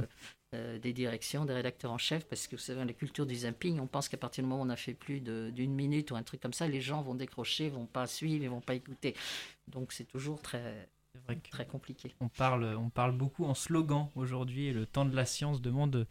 euh, 0.54 0.78
des 0.78 0.92
directions, 0.92 1.44
des 1.44 1.54
rédacteurs 1.54 1.92
en 1.92 1.98
chef, 1.98 2.26
parce 2.26 2.48
que 2.48 2.56
vous 2.56 2.62
savez, 2.62 2.84
la 2.84 2.92
culture 2.92 3.24
du 3.24 3.36
zapping, 3.36 3.78
on 3.78 3.86
pense 3.86 4.08
qu'à 4.08 4.16
partir 4.16 4.42
du 4.42 4.50
moment 4.50 4.62
où 4.62 4.66
on 4.66 4.70
a 4.70 4.76
fait 4.76 4.94
plus 4.94 5.20
d'une 5.20 5.72
minute 5.72 6.10
ou 6.10 6.16
un 6.16 6.22
truc 6.22 6.40
comme 6.40 6.52
ça, 6.52 6.66
les 6.66 6.80
gens 6.80 7.02
vont 7.02 7.14
décrocher, 7.14 7.68
vont 7.68 7.86
pas 7.86 8.06
suivre, 8.06 8.42
ils 8.42 8.50
vont 8.50 8.60
pas 8.60 8.74
écouter. 8.74 9.14
Donc 9.68 9.92
c'est 9.92 10.06
toujours 10.06 10.42
très, 10.42 10.88
très 11.50 11.66
compliqué. 11.66 12.14
On 12.20 12.28
parle, 12.28 12.64
on 12.76 12.90
parle 12.90 13.12
beaucoup 13.12 13.44
en 13.44 13.54
slogan 13.54 14.08
aujourd'hui, 14.16 14.66
et 14.66 14.72
le 14.72 14.86
temps 14.86 15.04
de 15.04 15.14
la 15.14 15.24
science 15.24 15.60
demande 15.60 16.06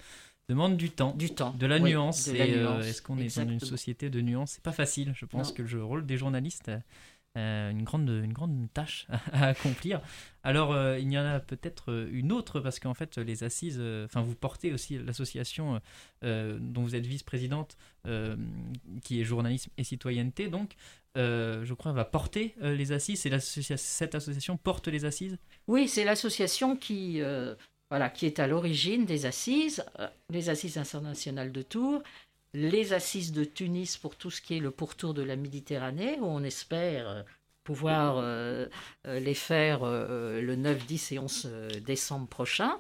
demande 0.50 0.78
du 0.78 0.90
temps, 0.90 1.14
du 1.14 1.30
temps, 1.30 1.52
de 1.52 1.66
la 1.68 1.80
nuance. 1.80 2.28
et 2.28 2.56
euh, 2.56 2.82
est-ce 2.82 3.02
qu'on 3.02 3.18
est 3.20 3.38
dans 3.38 3.50
une 3.50 3.60
société 3.60 4.10
de 4.10 4.20
nuance? 4.20 4.54
C'est 4.54 4.64
pas 4.64 4.72
facile. 4.72 5.14
Je 5.16 5.26
pense 5.26 5.52
que 5.52 5.62
le 5.62 5.84
rôle 5.84 6.06
des 6.06 6.18
journalistes 6.18 6.72
euh, 7.38 7.70
une, 7.70 7.84
grande, 7.84 8.10
une 8.10 8.34
grande 8.34 8.68
tâche 8.74 9.06
à 9.32 9.50
accomplir. 9.50 10.02
Alors, 10.44 10.74
euh, 10.74 10.98
il 10.98 11.12
y 11.12 11.18
en 11.18 11.26
a 11.26 11.40
peut-être 11.40 11.92
euh, 11.92 12.10
une 12.12 12.32
autre, 12.32 12.60
parce 12.60 12.80
qu'en 12.80 12.96
fait, 12.96 13.20
les 13.20 13.44
assises, 13.44 13.80
enfin, 14.06 14.22
vous 14.22 14.34
portez 14.34 14.74
aussi 14.74 14.98
l'association 14.98 15.80
dont 16.22 16.84
vous 16.84 16.96
êtes 16.96 17.06
vice-présidente, 17.06 17.78
qui 19.04 19.22
est 19.22 19.24
journalisme 19.24 19.72
et 19.78 19.84
citoyenneté, 19.84 20.50
donc, 20.50 20.76
je 21.16 21.74
crois, 21.74 21.92
va 21.92 22.06
porter 22.06 22.56
les 22.62 22.92
assises. 22.92 23.22
Cette 23.22 24.16
association 24.16 24.58
porte 24.58 24.88
les 24.88 25.06
assises? 25.06 25.38
Oui, 25.68 25.88
c'est 25.88 26.04
l'association 26.04 26.76
qui, 26.76 27.22
voilà, 27.90 28.10
qui 28.10 28.26
est 28.26 28.40
à 28.40 28.48
l'origine 28.48 29.06
des 29.06 29.26
assises, 29.26 29.84
les 30.30 30.50
assises 30.50 30.78
internationales 30.78 31.52
de 31.52 31.62
Tours 31.62 32.02
les 32.54 32.94
assises 32.94 33.32
de 33.32 33.44
Tunis 33.44 33.98
pour 33.98 34.16
tout 34.16 34.32
ce 34.32 34.42
qui 34.42 34.58
est 34.58 34.60
le 34.60 34.72
pourtour 34.72 35.14
de 35.14 35.22
la 35.22 35.36
Méditerranée, 35.36 36.20
où 36.20 36.26
on 36.26 36.44
espère 36.44 37.10
euh, 37.10 37.24
pouvoir 37.64 38.18
euh, 38.18 38.66
euh, 39.06 39.20
les 39.20 39.36
faire 39.36 39.86
le 39.86 40.56
9, 40.56 40.86
10 40.88 41.12
et 41.12 41.20
11 41.20 41.46
décembre 41.86 42.28
prochain. 42.28 42.80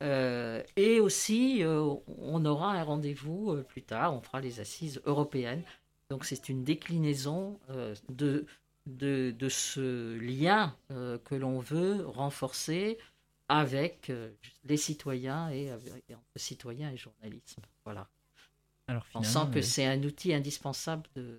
et 0.00 1.00
aussi, 1.00 1.62
on 1.64 2.44
aura 2.44 2.72
un 2.72 2.82
rendez-vous 2.82 3.62
plus 3.64 3.82
tard, 3.82 4.14
on 4.14 4.20
fera 4.20 4.40
les 4.40 4.60
assises 4.60 5.02
européennes. 5.04 5.62
Donc 6.08 6.24
c'est 6.24 6.48
une 6.48 6.64
déclinaison 6.64 7.60
de, 8.08 8.46
de, 8.86 9.48
ce 9.48 10.16
lien 10.18 10.74
que 10.88 11.34
l'on 11.34 11.60
veut 11.60 12.06
renforcer 12.06 12.96
avec 13.48 14.10
les 14.64 14.76
citoyens 14.78 15.50
et 15.50 15.70
entre 15.72 16.22
citoyens 16.36 16.90
et 16.90 16.96
journalisme. 16.96 17.62
Voilà. 17.84 18.08
On 19.14 19.22
sent 19.22 19.46
que 19.52 19.62
c'est 19.62 19.86
un 19.86 20.02
outil 20.02 20.32
indispensable 20.34 21.08
de, 21.14 21.38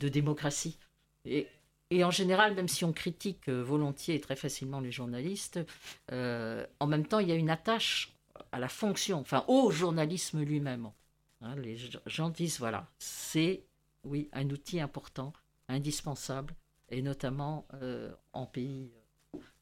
de 0.00 0.08
démocratie. 0.08 0.78
Et, 1.24 1.48
et, 1.90 2.04
en 2.04 2.10
général, 2.10 2.54
même 2.54 2.68
si 2.68 2.84
on 2.84 2.92
critique 2.92 3.48
euh, 3.48 3.62
volontiers 3.62 4.14
et 4.14 4.20
très 4.20 4.36
facilement 4.36 4.80
les 4.80 4.92
journalistes, 4.92 5.60
euh, 6.12 6.66
en 6.80 6.86
même 6.86 7.06
temps, 7.06 7.18
il 7.18 7.28
y 7.28 7.32
a 7.32 7.36
une 7.36 7.50
attache 7.50 8.16
à 8.52 8.58
la 8.58 8.68
fonction, 8.68 9.20
enfin 9.20 9.44
au 9.48 9.70
journalisme 9.70 10.42
lui-même. 10.42 10.90
Hein, 11.40 11.56
les 11.56 11.78
gens 12.06 12.30
disent, 12.30 12.58
voilà, 12.58 12.88
c'est, 12.98 13.64
oui, 14.04 14.28
un 14.32 14.48
outil 14.50 14.80
important, 14.80 15.32
indispensable, 15.68 16.54
et 16.88 17.02
notamment 17.02 17.66
euh, 17.74 18.12
en 18.32 18.46
pays 18.46 18.90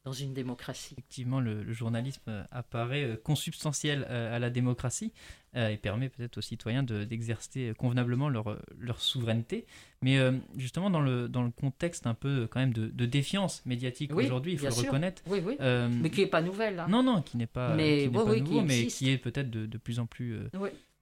dans 0.05 0.13
une 0.13 0.35
démocratie. 0.35 0.95
Effectivement, 0.95 1.41
le, 1.41 1.73
journalisme 1.73 2.47
apparaît 2.51 3.19
consubstantiel 3.25 4.05
à 4.05 4.39
la 4.39 4.51
démocratie 4.51 5.13
et 5.57 5.77
permet 5.77 6.09
peut-être 6.09 6.39
aux 6.39 6.43
citoyens 6.43 6.83
d'exercer 6.83 7.73
convenablement 7.79 8.29
leur, 8.29 8.59
leur 8.79 9.01
souveraineté. 9.01 9.67
Mais 10.05 10.19
euh, 10.19 10.33
justement, 10.59 10.91
dans 10.91 11.01
le, 11.01 11.29
dans 11.29 11.43
le 11.43 11.51
contexte 11.51 12.07
un 12.07 12.13
peu 12.13 12.47
quand 12.51 12.61
même 12.61 12.75
de, 12.75 12.89
de 12.89 13.07
défiance 13.07 13.65
médiatique 13.65 14.15
aujourd'hui, 14.15 14.53
il 14.53 14.59
faut 14.59 14.67
le 14.67 14.87
reconnaître. 14.87 15.23
Oui, 15.27 15.41
oui. 15.43 15.57
Euh, 15.61 15.89
mais 15.89 16.11
qui 16.11 16.21
n'est 16.21 16.27
pas 16.27 16.43
nouvelle. 16.43 16.79
Hein. 16.79 16.89
Non, 16.91 17.03
non, 17.03 17.23
qui 17.23 17.39
n'est 17.39 17.47
pas, 17.47 17.75
mais, 17.75 18.07
nouveau, 18.09 18.61
mais 18.61 18.87
qui 18.89 19.09
est 19.09 19.17
peut-être 19.17 19.51
de, 19.51 19.65
de, 19.65 19.79
plus 19.79 20.01
en 20.01 20.05
plus 20.07 20.35
euh, 20.35 20.51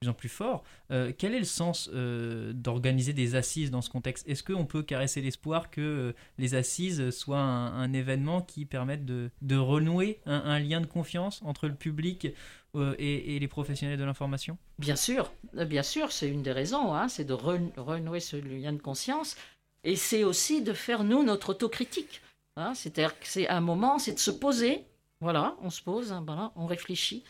plus 0.03 0.09
en 0.09 0.15
plus 0.15 0.29
fort. 0.29 0.65
Euh, 0.91 1.12
quel 1.17 1.35
est 1.35 1.38
le 1.38 1.45
sens 1.45 1.88
euh, 1.93 2.53
d'organiser 2.53 3.12
des 3.12 3.37
assises 3.37 3.71
dans 3.71 3.83
ce 3.83 3.91
contexte? 3.91 4.29
Est-ce 4.29 4.43
qu'on 4.43 4.67
peut 4.67 4.83
caresser 4.83 5.21
l'espoir 5.21 5.71
que 5.71 5.81
euh, 5.81 6.12
les 6.38 6.55
assises 6.55 7.11
soient 7.11 7.38
un, 7.38 7.93
événement 7.93 8.41
qui 8.43 8.65
permette 8.65 9.05
de, 9.05 9.57
renouer 9.57 10.21
un, 10.27 10.59
lien 10.59 10.81
de 10.81 10.87
confiance 10.87 11.41
entre 11.45 11.69
le 11.69 11.75
public 11.75 12.29
et, 12.75 13.38
les 13.38 13.49
professionnels 13.49 13.99
de 13.99 14.05
l'information? 14.05 14.57
Bien 14.79 14.97
sûr, 14.97 15.31
bien 15.53 15.83
sûr, 15.83 16.11
c'est 16.11 16.29
une 16.29 16.43
des 16.43 16.53
raisons, 16.53 16.95
hein, 16.95 17.09
c'est 17.09 17.25
de 17.25 17.35
renouer 17.35 18.21
ce 18.21 18.37
lien 18.37 18.73
de 18.73 18.81
conscience. 18.81 19.37
Et 19.85 19.95
c'est 19.95 20.25
aussi 20.25 20.62
de 20.62 20.73
faire, 20.73 21.05
nous, 21.05 21.23
notre 21.23 21.51
autocritique. 21.51 22.23
Hein. 22.57 22.73
C'est-à-dire 22.75 23.19
que 23.19 23.27
c'est 23.27 23.49
un 23.49 23.61
moment, 23.61 23.99
c'est 23.99 24.15
de 24.15 24.19
se 24.19 24.31
poser, 24.31 24.85
voilà, 25.21 25.57
on 25.61 25.71
se 25.71 25.83
pose, 25.83 26.12
hein, 26.12 26.23
voilà, 26.27 26.53
on 26.57 26.67
réfléchit 26.67 27.25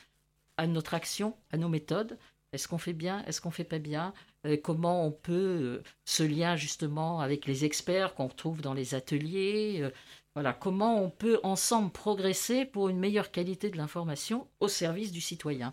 à 0.56 0.66
notre 0.66 0.94
action, 0.94 1.35
à 1.50 1.56
nos 1.56 1.68
méthodes, 1.68 2.18
est-ce 2.52 2.68
qu'on 2.68 2.78
fait 2.78 2.92
bien? 2.92 3.24
Est-ce 3.26 3.40
qu'on 3.40 3.50
fait 3.50 3.64
pas 3.64 3.78
bien? 3.78 4.12
Euh, 4.46 4.56
Comment 4.62 5.06
on 5.06 5.10
peut 5.10 5.32
euh, 5.32 5.82
ce 6.04 6.22
lien 6.22 6.56
justement 6.56 7.20
avec 7.20 7.46
les 7.46 7.64
experts 7.64 8.14
qu'on 8.14 8.28
retrouve 8.28 8.60
dans 8.60 8.74
les 8.74 8.94
ateliers 8.94 9.78
euh, 9.80 9.90
Voilà, 10.34 10.52
comment 10.52 11.02
on 11.02 11.08
peut 11.08 11.40
ensemble 11.42 11.90
progresser 11.90 12.64
pour 12.66 12.88
une 12.88 12.98
meilleure 12.98 13.30
qualité 13.30 13.70
de 13.70 13.78
l'information 13.78 14.46
au 14.60 14.68
service 14.68 15.12
du 15.12 15.20
citoyen? 15.20 15.72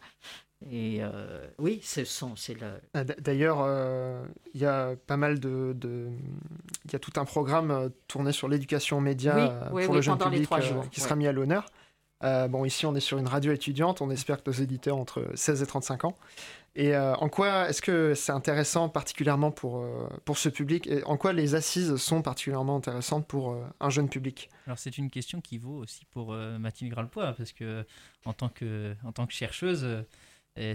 Et 0.69 0.99
oui, 1.57 1.79
c'est 1.81 2.03
le. 2.59 2.81
Ah, 2.93 3.05
d'ailleurs, 3.05 3.65
il 4.53 4.59
y 4.59 4.65
a 4.65 4.93
pas 5.07 5.15
mal 5.15 5.39
de, 5.39 5.73
il 6.83 6.91
y 6.91 6.97
a 6.97 6.99
tout 6.99 7.13
un 7.15 7.23
programme 7.23 7.89
tourné 8.09 8.33
sur 8.33 8.49
l'éducation 8.49 8.97
aux 8.97 9.01
médias 9.01 9.69
pour 9.69 9.93
le 9.93 10.01
jeune 10.01 10.17
public 10.17 10.49
qui 10.91 10.99
sera 10.99 11.15
mis 11.15 11.27
à 11.27 11.31
l'honneur. 11.31 11.65
Bon, 12.21 12.65
ici, 12.65 12.85
on 12.85 12.95
est 12.95 12.99
sur 12.99 13.17
une 13.17 13.27
radio 13.27 13.51
étudiante. 13.51 14.01
On 14.01 14.09
espère 14.09 14.43
que 14.43 14.49
nos 14.49 14.55
éditeurs 14.55 14.97
entre 14.97 15.25
16 15.35 15.61
et 15.61 15.65
35 15.65 16.05
ans. 16.05 16.15
Et 16.75 16.95
euh, 16.95 17.15
en 17.15 17.29
quoi 17.29 17.69
est-ce 17.69 17.81
que 17.81 18.13
c'est 18.13 18.31
intéressant 18.31 18.89
particulièrement 18.89 19.51
pour, 19.51 19.79
euh, 19.79 20.07
pour 20.23 20.37
ce 20.37 20.49
public? 20.49 20.87
Et 20.87 21.03
en 21.03 21.17
quoi 21.17 21.33
les 21.33 21.55
assises 21.55 21.95
sont 21.97 22.21
particulièrement 22.21 22.77
intéressantes 22.77 23.27
pour 23.27 23.51
euh, 23.51 23.65
un 23.79 23.89
jeune 23.89 24.07
public? 24.07 24.49
Alors 24.65 24.77
c'est 24.77 24.97
une 24.97 25.09
question 25.09 25.41
qui 25.41 25.57
vaut 25.57 25.77
aussi 25.79 26.05
pour 26.05 26.33
Mathilde 26.33 26.91
Gralpoix 26.91 27.33
parce 27.33 27.53
que 27.53 27.85
en 28.25 28.33
tant 28.33 28.49
que, 28.49 28.95
en 29.03 29.11
tant 29.11 29.25
que 29.25 29.33
chercheuse, 29.33 29.85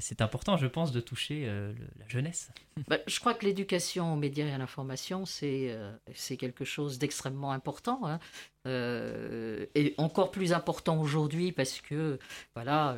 c'est 0.01 0.23
important, 0.23 0.57
je 0.57 0.67
pense, 0.67 0.93
de 0.93 1.01
toucher 1.01 1.47
la 1.47 2.09
jeunesse. 2.09 2.51
Bah, 2.89 2.99
je 3.07 3.21
crois 3.21 3.35
que 3.35 3.47
l'éducation 3.47 4.13
aux 4.13 4.17
médias 4.17 4.47
et 4.47 4.53
à 4.53 4.59
l'information, 4.59 5.27
c'est 5.27 5.79
c'est 6.13 6.37
quelque 6.37 6.65
chose 6.65 6.99
d'extrêmement 6.99 7.53
important. 7.53 8.01
Hein. 8.05 8.19
et 8.67 9.95
encore 9.97 10.33
plus 10.33 10.53
important 10.53 11.01
aujourd'hui 11.01 11.53
parce 11.53 11.81
que, 11.81 12.19
voilà, 12.55 12.97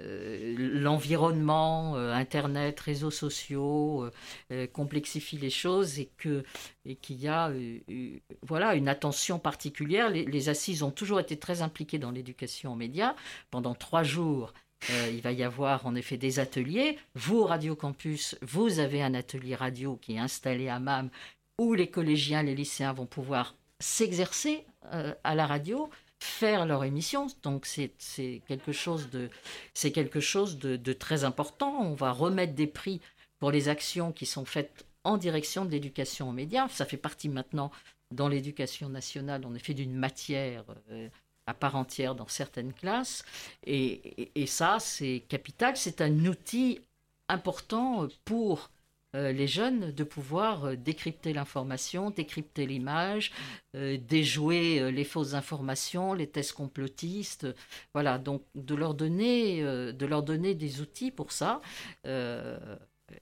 euh, 0.00 0.54
l'environnement, 0.56 1.96
euh, 1.96 2.14
Internet, 2.14 2.80
réseaux 2.80 3.10
sociaux 3.10 4.08
euh, 4.50 4.66
complexifie 4.66 5.36
les 5.36 5.50
choses 5.50 5.98
et 5.98 6.08
qu'il 6.16 7.16
y 7.16 7.28
a 7.28 7.52
voilà 8.42 8.74
une 8.74 8.88
attention 8.88 9.38
particulière. 9.38 10.08
Les, 10.08 10.48
assises 10.48 10.82
ont 10.82 10.90
toujours 10.90 11.20
été 11.20 11.38
très 11.38 11.60
impliquées 11.62 11.98
dans 11.98 12.10
l'éducation 12.10 12.72
aux 12.72 12.76
médias. 12.76 13.14
Pendant 13.50 13.74
trois 13.74 14.02
jours, 14.02 14.54
il 14.88 15.20
va 15.20 15.32
y 15.32 15.42
avoir 15.42 15.86
en 15.86 15.94
effet 15.94 16.16
des 16.16 16.38
ateliers. 16.38 16.98
Vous, 17.14 17.44
Radio 17.44 17.76
Campus, 17.76 18.36
vous 18.42 18.78
avez 18.78 19.02
un 19.02 19.14
atelier 19.14 19.54
radio 19.54 19.96
qui 19.96 20.14
est 20.14 20.18
installé 20.18 20.68
à 20.68 20.78
MAM 20.78 21.10
où 21.58 21.74
les 21.74 21.88
collégiens, 21.88 22.42
les 22.42 22.54
lycéens 22.54 22.92
vont 22.92 23.06
pouvoir 23.06 23.54
s'exercer 23.78 24.64
à 24.90 25.34
la 25.34 25.46
radio 25.46 25.90
faire 26.22 26.66
leur 26.66 26.84
émission. 26.84 27.26
Donc 27.42 27.66
c'est 27.66 27.92
quelque 28.46 28.72
chose, 28.72 29.10
de, 29.10 29.28
quelque 29.74 30.20
chose 30.20 30.58
de, 30.58 30.92
très 30.92 31.24
important. 31.24 31.80
On 31.80 31.94
va 31.94 32.12
remettre 32.12 32.54
des 32.54 32.66
prix 32.66 33.00
pour 33.38 33.50
les 33.50 33.68
actions 33.68 34.12
qui 34.12 34.26
sont 34.26 34.44
faites 34.44 34.86
en 35.04 35.16
direction 35.16 35.64
de 35.64 35.70
l'éducation 35.70 36.28
aux 36.28 36.32
médias. 36.32 36.68
Ça 36.68 36.86
fait 36.86 36.96
partie 36.96 37.28
maintenant 37.28 37.70
dans 38.12 38.28
l'éducation 38.28 38.88
nationale, 38.88 39.44
en 39.44 39.54
effet, 39.54 39.74
d'une 39.74 39.94
matière 39.94 40.64
euh, 40.90 41.08
à 41.46 41.54
part 41.54 41.76
entière 41.76 42.14
dans 42.14 42.28
certaines 42.28 42.72
classes. 42.72 43.24
et 43.64 44.46
ça, 44.46 44.78
c'est 44.80 45.24
capital. 45.28 45.76
C'est 45.76 46.00
un 46.00 46.26
outil 46.26 46.80
important 47.28 48.08
pour 48.24 48.70
euh, 49.14 49.30
les 49.30 49.46
jeunes 49.46 49.92
de 49.92 50.04
pouvoir 50.04 50.64
euh, 50.64 50.76
décrypter 50.76 51.34
l'information, 51.34 52.08
décrypter 52.10 52.64
l'image, 52.64 53.30
euh, 53.76 53.98
déjouer 53.98 54.90
les 54.90 55.04
fausses 55.04 55.34
informations, 55.34 56.14
les 56.14 56.26
tests 56.26 56.54
complotistes. 56.54 57.46
Voilà, 57.92 58.16
donc 58.18 58.42
de 58.54 58.74
leur 58.74 58.94
donner, 58.94 59.62
de 59.62 60.06
leur 60.06 60.22
donner 60.22 60.54
des 60.54 60.80
outils 60.80 61.10
pour 61.10 61.32
ça 61.32 61.60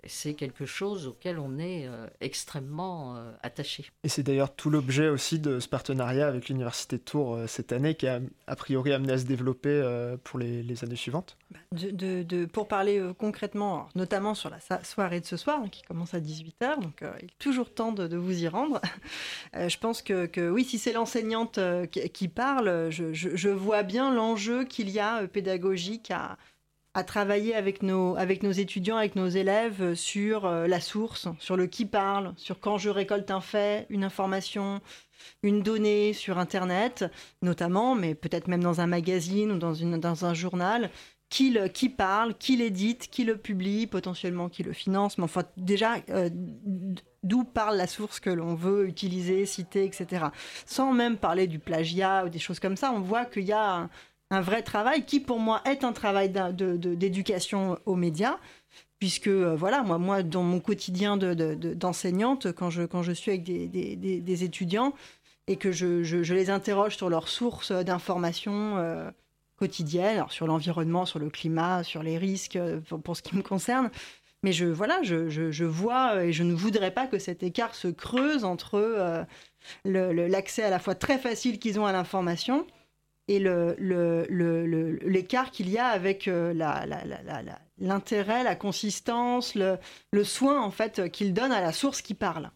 c'est 0.05 0.35
quelque 0.35 0.67
chose 0.67 1.07
auquel 1.07 1.39
on 1.39 1.59
est 1.59 1.87
euh, 1.87 2.07
extrêmement 2.21 3.17
euh, 3.17 3.33
attaché. 3.43 3.87
Et 4.05 4.09
c'est 4.09 4.23
d'ailleurs 4.23 4.55
tout 4.55 4.71
l'objet 4.71 5.09
aussi 5.09 5.39
de 5.39 5.61
ce 5.61 5.69
partenariat 5.69 6.27
avec 6.27 6.49
l'Université 6.49 6.97
de 6.97 7.03
Tours 7.03 7.35
euh, 7.35 7.47
cette 7.47 7.73
année 7.73 7.95
qui 7.95 8.07
a 8.07 8.21
a 8.47 8.57
priori 8.57 8.93
amené 8.93 9.13
à 9.13 9.19
se 9.19 9.25
développer 9.25 9.61
pour 10.25 10.39
les, 10.39 10.85
années 10.85 10.97
suivantes. 10.97 11.37
Bah, 11.51 11.61
de, 11.73 12.45
pour 12.47 12.67
parler 12.67 13.01
concrètement, 13.17 13.89
notamment 13.95 14.35
sur 14.35 14.51
la 14.51 14.59
soirée 14.83 15.21
de 15.21 15.27
ce 15.27 15.37
soir, 15.37 15.61
hein, 15.63 15.69
qui 15.69 15.83
commence 15.83 16.15
à 16.15 16.21
18h, 16.21 16.81
donc 16.81 17.05
il 17.21 17.27
est 17.27 17.39
toujours 17.39 17.73
temps 17.73 17.93
de, 17.93 18.17
vous 18.17 18.43
y 18.43 18.49
rendre. 18.49 18.81
je 19.55 19.77
pense 19.79 20.03
que, 20.03 20.51
oui, 20.51 20.65
si 20.65 20.79
c'est 20.79 20.93
l'enseignante 20.93 21.61
qui, 21.91 22.29
parle, 22.29 22.91
je, 22.91 23.13
je, 23.13 23.49
vois 23.49 23.85
bien 23.85 24.13
l'enjeu 24.13 24.65
qu'il 24.65 24.91
y 24.91 24.99
a 24.99 25.27
pédagogique 25.29 26.11
à 26.11 26.37
à 26.95 27.05
travailler 27.05 27.55
avec 27.55 27.83
nos, 27.83 28.17
avec 28.17 28.43
nos 28.43 28.51
étudiants, 28.51 28.97
avec 28.97 29.15
nos 29.15 29.29
élèves 29.29 29.95
sur 29.95 30.51
la 30.51 30.81
source, 30.81 31.29
sur 31.39 31.57
le 31.57 31.67
qui 31.67 31.85
parle, 31.85 32.33
sur 32.37 32.59
quand 32.59 32.79
je 32.79 32.91
récolte 32.91 33.31
un 33.31 33.41
fait, 33.41 33.87
une 33.91 34.03
information, 34.03 34.81
une 35.43 35.63
donnée 35.63 36.13
sur 36.13 36.39
Internet, 36.39 37.05
notamment, 37.43 37.95
mais 37.95 38.15
peut-être 38.15 38.49
même 38.49 38.63
dans 38.63 38.81
un 38.81 38.87
magazine 38.87 39.53
ou 39.53 39.59
dans, 39.59 39.75
une, 39.75 40.01
dans 40.01 40.25
un 40.25 40.35
journal, 40.35 40.91
qui, 41.31 41.51
le, 41.51 41.69
qui 41.69 41.89
parle, 41.89 42.35
qui 42.35 42.57
l'édite, 42.57 43.09
qui 43.09 43.25
le 43.25 43.37
publie, 43.37 43.87
potentiellement 43.87 44.49
qui 44.49 44.65
le 44.65 44.73
finance, 44.73 45.17
mais 45.17 45.25
enfin 45.25 45.45
déjà 45.57 45.99
euh, 46.11 46.29
d'où 47.23 47.45
parle 47.45 47.77
la 47.77 47.87
source 47.87 48.19
que 48.19 48.31
l'on 48.31 48.57
veut 48.57 48.89
utiliser, 48.89 49.47
citer, 49.47 49.85
etc. 49.85 50.27
Sans 50.67 50.93
même 50.93 51.17
parler 51.17 51.47
du 51.47 51.61
plagiat 51.61 52.25
ou 52.27 52.29
des 52.29 52.41
choses 52.41 52.59
comme 52.59 52.77
ça, 52.77 52.93
on 52.93 53.01
voit 53.01 53.25
qu'il 53.25 53.45
y 53.45 53.53
a 53.53 53.89
un, 54.31 54.41
vrai 54.41 54.63
travail 54.63 55.05
qui 55.05 55.21
pour 55.21 55.39
moi 55.39 55.63
est 55.65 55.85
un 55.85 55.93
travail 55.93 56.31
d'éducation 56.31 57.79
aux 57.87 57.97
médias. 57.97 58.39
Puisque 59.01 59.29
euh, 59.29 59.57
voilà, 59.57 59.83
moi, 59.83 60.23
dans 60.23 60.43
mon 60.43 60.61
quotidien 60.61 61.17
d'enseignante, 61.17 62.53
quand, 62.53 62.69
je, 62.69 63.13
suis 63.13 63.31
avec 63.31 63.43
des, 63.43 64.45
étudiants 64.45 64.95
et 65.47 65.57
que 65.57 65.73
je, 65.73 66.35
les 66.35 66.51
interroge 66.51 66.97
sur 66.97 67.09
leurs 67.09 67.29
sources 67.29 67.73
d'informations, 67.73 68.77
euh, 68.77 69.11
quotidienne, 69.57 70.17
alors 70.17 70.33
sur 70.33 70.47
l'environnement, 70.47 71.07
sur 71.07 71.19
le 71.19 71.31
climat, 71.31 71.83
sur 71.83 72.03
les 72.03 72.19
risques 72.19 72.57
euh, 72.57 72.81
pour, 73.03 73.17
ce 73.17 73.23
qui 73.23 73.37
me 73.37 73.43
concerne. 73.43 73.91
Mais 74.43 74.53
je, 74.53 74.73
je, 74.73 75.65
vois 75.65 76.25
et 76.25 76.33
je 76.33 76.43
ne 76.43 76.55
voudrais 76.55 76.91
pas 76.91 77.07
que 77.07 77.19
cet 77.19 77.43
écart 77.43 77.75
se 77.75 77.89
creuse 77.89 78.45
entre 78.45 79.27
l'accès 79.85 80.63
à 80.63 80.71
la 80.71 80.79
fois 80.79 80.95
très 80.95 81.19
facile 81.19 81.59
qu'ils 81.59 81.79
ont 81.79 81.85
à 81.85 81.93
l'information 81.93 82.67
et 83.31 83.39
l'écart 85.05 85.51
qu'il 85.51 85.69
y 85.71 85.79
a 85.79 85.87
avec 85.87 86.29
l'intérêt, 87.79 88.45
la, 88.45 88.57
consistance, 88.57 89.55
le, 89.55 90.25
soin 90.25 90.61
en 90.61 90.71
fait 90.71 91.11
qu'ils 91.11 91.33
donnent 91.33 91.53
à 91.53 91.61
la 91.61 91.73
source 91.73 92.03
qui 92.03 92.15
parle. 92.15 92.51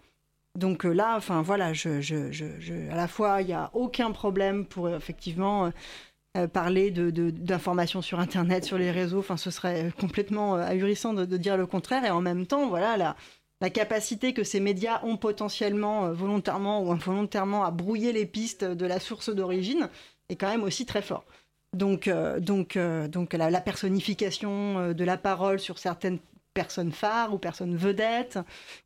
Donc 0.57 0.85
là, 0.85 1.15
enfin 1.17 1.43
voilà, 1.43 1.67
à 1.67 2.97
la 2.97 3.09
fois 3.09 3.43
il 3.43 3.47
n'y 3.47 3.53
a 3.53 3.71
aucun 3.73 4.13
problème 4.13 4.67
pour 4.67 4.89
effectivement 4.89 5.73
euh, 6.37 6.49
parler 6.49 6.91
d'informations 6.91 8.03
sur 8.03 8.19
Internet, 8.19 8.65
sur 8.65 8.77
les 8.77 8.91
réseaux. 8.91 9.21
Enfin, 9.21 9.37
ce 9.37 9.53
serait 9.53 9.93
complètement 10.01 10.57
euh, 10.57 10.67
ahurissant 10.67 11.15
de, 11.15 11.37
dire 11.37 11.57
le 11.57 11.65
contraire. 11.65 12.05
Et 12.05 12.11
en 12.11 12.21
même 12.21 12.45
temps, 12.45 12.69
voilà, 12.69 12.97
la, 12.97 13.71
capacité 13.71 14.35
que 14.35 14.43
ces 14.43 14.59
médias 14.59 15.01
ont 15.05 15.17
potentiellement, 15.17 16.07
euh, 16.07 16.13
volontairement 16.13 16.83
ou 16.83 16.91
involontairement, 16.91 17.65
à 17.65 17.71
brouiller 17.71 18.13
les 18.13 18.27
pistes 18.27 18.65
de 18.65 18.85
la 18.85 18.99
source 18.99 19.31
d'origine 19.31 19.89
est 20.29 20.37
quand 20.37 20.49
même 20.49 20.63
aussi 20.63 20.87
très 20.87 21.03
fort. 21.03 21.25
Donc, 21.73 22.09
donc, 22.39 22.79
donc 22.79 23.33
la, 23.33 23.61
personnification 23.61 24.93
de 24.93 25.05
la 25.05 25.17
parole 25.17 25.59
sur 25.59 25.79
certaines 25.79 26.21
personnes 26.55 26.93
phares 26.93 27.35
ou 27.35 27.39
personnes 27.39 27.77
vedettes 27.77 28.39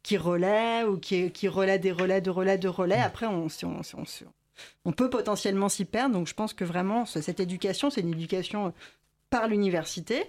qui 0.02 0.16
relaient 0.16 0.84
ou 0.84 0.98
qui, 0.98 1.30
qui 1.30 1.46
relaient 1.48 1.78
des 1.78 1.92
relais 1.92 2.20
de 2.20 2.30
relais 2.30 2.58
de 2.58 2.68
relais. 2.68 2.98
Après, 2.98 3.26
on, 3.26 4.92
peut 4.92 5.10
potentiellement 5.10 5.68
s'y 5.68 5.84
perdre. 5.84 6.14
Donc 6.14 6.26
je 6.26 6.34
pense 6.34 6.54
que 6.54 6.64
vraiment, 6.64 7.04
cette 7.04 7.40
éducation, 7.40 7.90
c'est 7.90 8.00
une 8.00 8.14
éducation 8.14 8.72
par 9.30 9.46
l'université, 9.46 10.24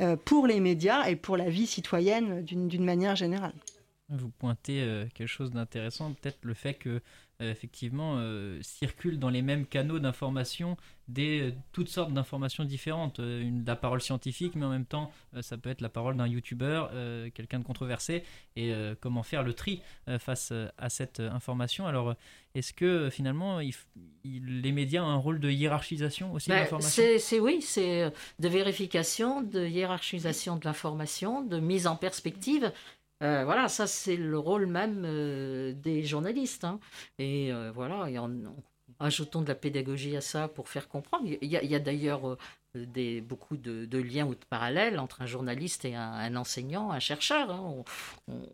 euh, 0.00 0.16
pour 0.16 0.46
les 0.46 0.60
médias 0.60 1.06
et 1.06 1.16
pour 1.16 1.36
la 1.36 1.48
vie 1.48 1.66
citoyenne 1.66 2.44
d'une 2.44 2.84
manière 2.84 3.16
générale. 3.16 3.54
Vous 4.10 4.28
pointez 4.28 4.82
euh, 4.82 5.06
quelque 5.14 5.28
chose 5.28 5.50
d'intéressant, 5.52 6.12
peut-être 6.12 6.38
le 6.42 6.52
fait 6.52 6.74
que 6.74 6.88
euh, 6.90 7.00
effectivement 7.40 8.16
euh, 8.18 8.58
circulent 8.62 9.18
dans 9.18 9.30
les 9.30 9.42
mêmes 9.42 9.66
canaux 9.66 9.98
d'information 9.98 10.76
des 11.08 11.40
euh, 11.40 11.52
toutes 11.72 11.88
sortes 11.88 12.12
d'informations 12.12 12.64
différentes. 12.64 13.18
Une, 13.18 13.64
la 13.66 13.76
parole 13.76 14.00
scientifique, 14.00 14.54
mais 14.54 14.64
en 14.64 14.70
même 14.70 14.84
temps, 14.84 15.10
ça 15.40 15.56
peut 15.56 15.70
être 15.70 15.80
la 15.80 15.88
parole 15.88 16.16
d'un 16.16 16.26
youtubeur, 16.26 16.90
quelqu'un 17.34 17.58
de 17.58 17.64
controversé, 17.64 18.22
et 18.56 18.72
comment 19.00 19.22
faire 19.22 19.42
le 19.42 19.54
tri 19.54 19.80
face 20.18 20.52
à 20.78 20.88
cette 20.88 21.20
information. 21.20 21.86
Alors, 21.86 22.14
est-ce 22.54 22.72
que 22.72 23.10
finalement, 23.10 23.60
les 24.24 24.72
médias 24.72 25.02
ont 25.02 25.08
un 25.08 25.16
rôle 25.16 25.40
de 25.40 25.50
hiérarchisation 25.50 26.32
aussi 26.32 26.50
de 26.50 26.54
ben, 26.54 26.60
l'information? 26.60 27.02
C'est 27.18 27.40
oui, 27.40 27.62
c'est 27.62 28.12
de 28.38 28.48
vérification, 28.48 29.42
de 29.42 29.66
hiérarchisation 29.66 30.56
de 30.56 30.64
l'information, 30.64 31.42
de 31.42 31.58
mise 31.58 31.86
en 31.86 31.96
perspective. 31.96 32.72
Euh, 33.22 33.44
voilà, 33.44 33.68
ça 33.68 33.86
c'est 33.86 34.16
le 34.16 34.38
rôle 34.38 34.66
même 34.66 35.02
euh, 35.04 35.72
des 35.72 36.04
journalistes. 36.04 36.64
Hein. 36.64 36.80
Et 37.18 37.52
euh, 37.52 37.70
voilà, 37.72 38.10
et 38.10 38.18
en, 38.18 38.30
ajoutons 38.98 39.42
de 39.42 39.48
la 39.48 39.54
pédagogie 39.54 40.16
à 40.16 40.20
ça 40.20 40.48
pour 40.48 40.68
faire 40.68 40.88
comprendre. 40.88 41.26
Il 41.40 41.48
y 41.48 41.74
a, 41.74 41.78
d'ailleurs 41.78 42.36
des, 42.74 43.20
beaucoup 43.20 43.56
de, 43.56 43.98
liens 43.98 44.26
ou 44.26 44.34
de 44.34 44.44
parallèles 44.48 44.98
entre 44.98 45.22
un 45.22 45.26
journaliste 45.26 45.84
et 45.84 45.94
un, 45.94 46.36
enseignant, 46.36 46.90
un 46.90 47.00
chercheur. 47.00 47.50
Hein. 47.50 47.84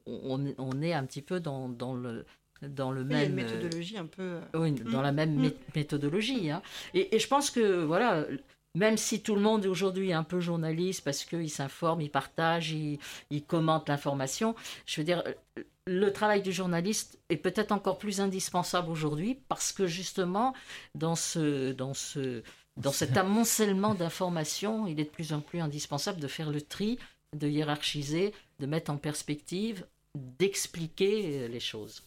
On, 0.07 0.83
est 0.83 0.93
un 0.93 1.05
petit 1.05 1.23
peu 1.23 1.41
dans, 1.41 1.69
le 1.95 2.25
dans 2.63 2.91
le 2.91 3.05
même 3.05 3.35
méthodologie 3.35 3.99
un 3.99 4.07
peu 4.07 4.41
oui, 4.55 4.73
dans 4.73 5.01
la 5.01 5.13
même 5.13 5.37
mm. 5.37 5.53
méthodologie 5.77 6.51
hein. 6.51 6.61
et, 6.93 7.15
et, 7.15 7.21
je 7.21 7.29
pense 7.29 7.51
que 7.51 7.85
voilà 7.85 8.27
même 8.75 8.97
si 8.97 9.23
tout 9.23 9.35
le 9.35 9.41
monde 9.41 9.67
aujourd'hui 9.67 10.11
est 10.11 10.15
un 10.15 10.25
peu 10.25 10.41
journaliste 10.41 11.03
parce 11.05 11.25
qu'il 11.25 11.51
s'informe, 11.51 12.01
il 12.01 12.11
partage, 12.11 12.73
il, 12.73 12.99
commente 13.47 13.89
l'information, 13.89 14.55
je 14.87 15.01
veux 15.01 15.05
dire, 15.05 15.23
le 15.87 16.13
travail 16.13 16.43
du 16.43 16.53
journaliste 16.53 17.19
est 17.29 17.37
peut-être 17.37 17.73
encore 17.73 17.99
plus 17.99 18.21
indispensable 18.21 18.91
aujourd'hui 18.91 19.39
parce 19.49 19.73
que 19.73 19.87
justement, 19.87 20.55
dans, 20.95 21.17
ce, 21.17 21.73
dans, 21.73 21.95
ce, 21.95 22.43
dans 22.77 22.93
cet 22.93 23.17
amoncellement 23.17 23.95
d'informations, 23.95 24.87
il 24.87 25.01
est 25.01 25.05
de 25.05 25.11
plus 25.11 25.33
en 25.33 25.41
plus 25.41 25.61
indispensable 25.61 26.21
de 26.21 26.29
faire 26.29 26.51
le 26.51 26.61
tri, 26.61 26.99
de 27.35 27.49
hiérarchiser, 27.49 28.35
de 28.59 28.67
mettre 28.67 28.91
en 28.91 28.97
perspective, 28.97 29.87
d'expliquer 30.15 31.49
les 31.49 31.61
choses. 31.61 32.03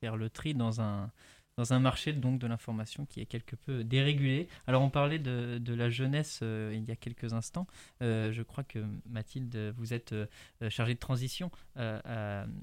Faire 0.00 0.16
le 0.16 0.30
tri 0.30 0.54
dans 0.54 0.80
un, 0.80 1.10
dans 1.56 1.72
un 1.72 1.78
marché 1.78 2.12
donc 2.12 2.38
de 2.38 2.46
l'information 2.46 3.06
qui 3.06 3.20
est 3.20 3.26
quelque 3.26 3.56
peu 3.56 3.82
dérégulé. 3.82 4.48
Alors 4.66 4.82
on 4.82 4.90
parlait 4.90 5.18
de, 5.18 5.74
la 5.74 5.88
jeunesse 5.88 6.40
euh, 6.42 6.72
il 6.74 6.84
y 6.84 6.92
a 6.92 6.96
quelques 6.96 7.32
instants. 7.32 7.66
Euh, 8.02 8.30
je 8.32 8.42
crois 8.42 8.62
que 8.62 8.78
Mathilde, 9.08 9.74
vous 9.78 9.94
êtes 9.94 10.12
euh, 10.12 10.26
chargée 10.68 10.94
de 10.94 10.98
transition 10.98 11.50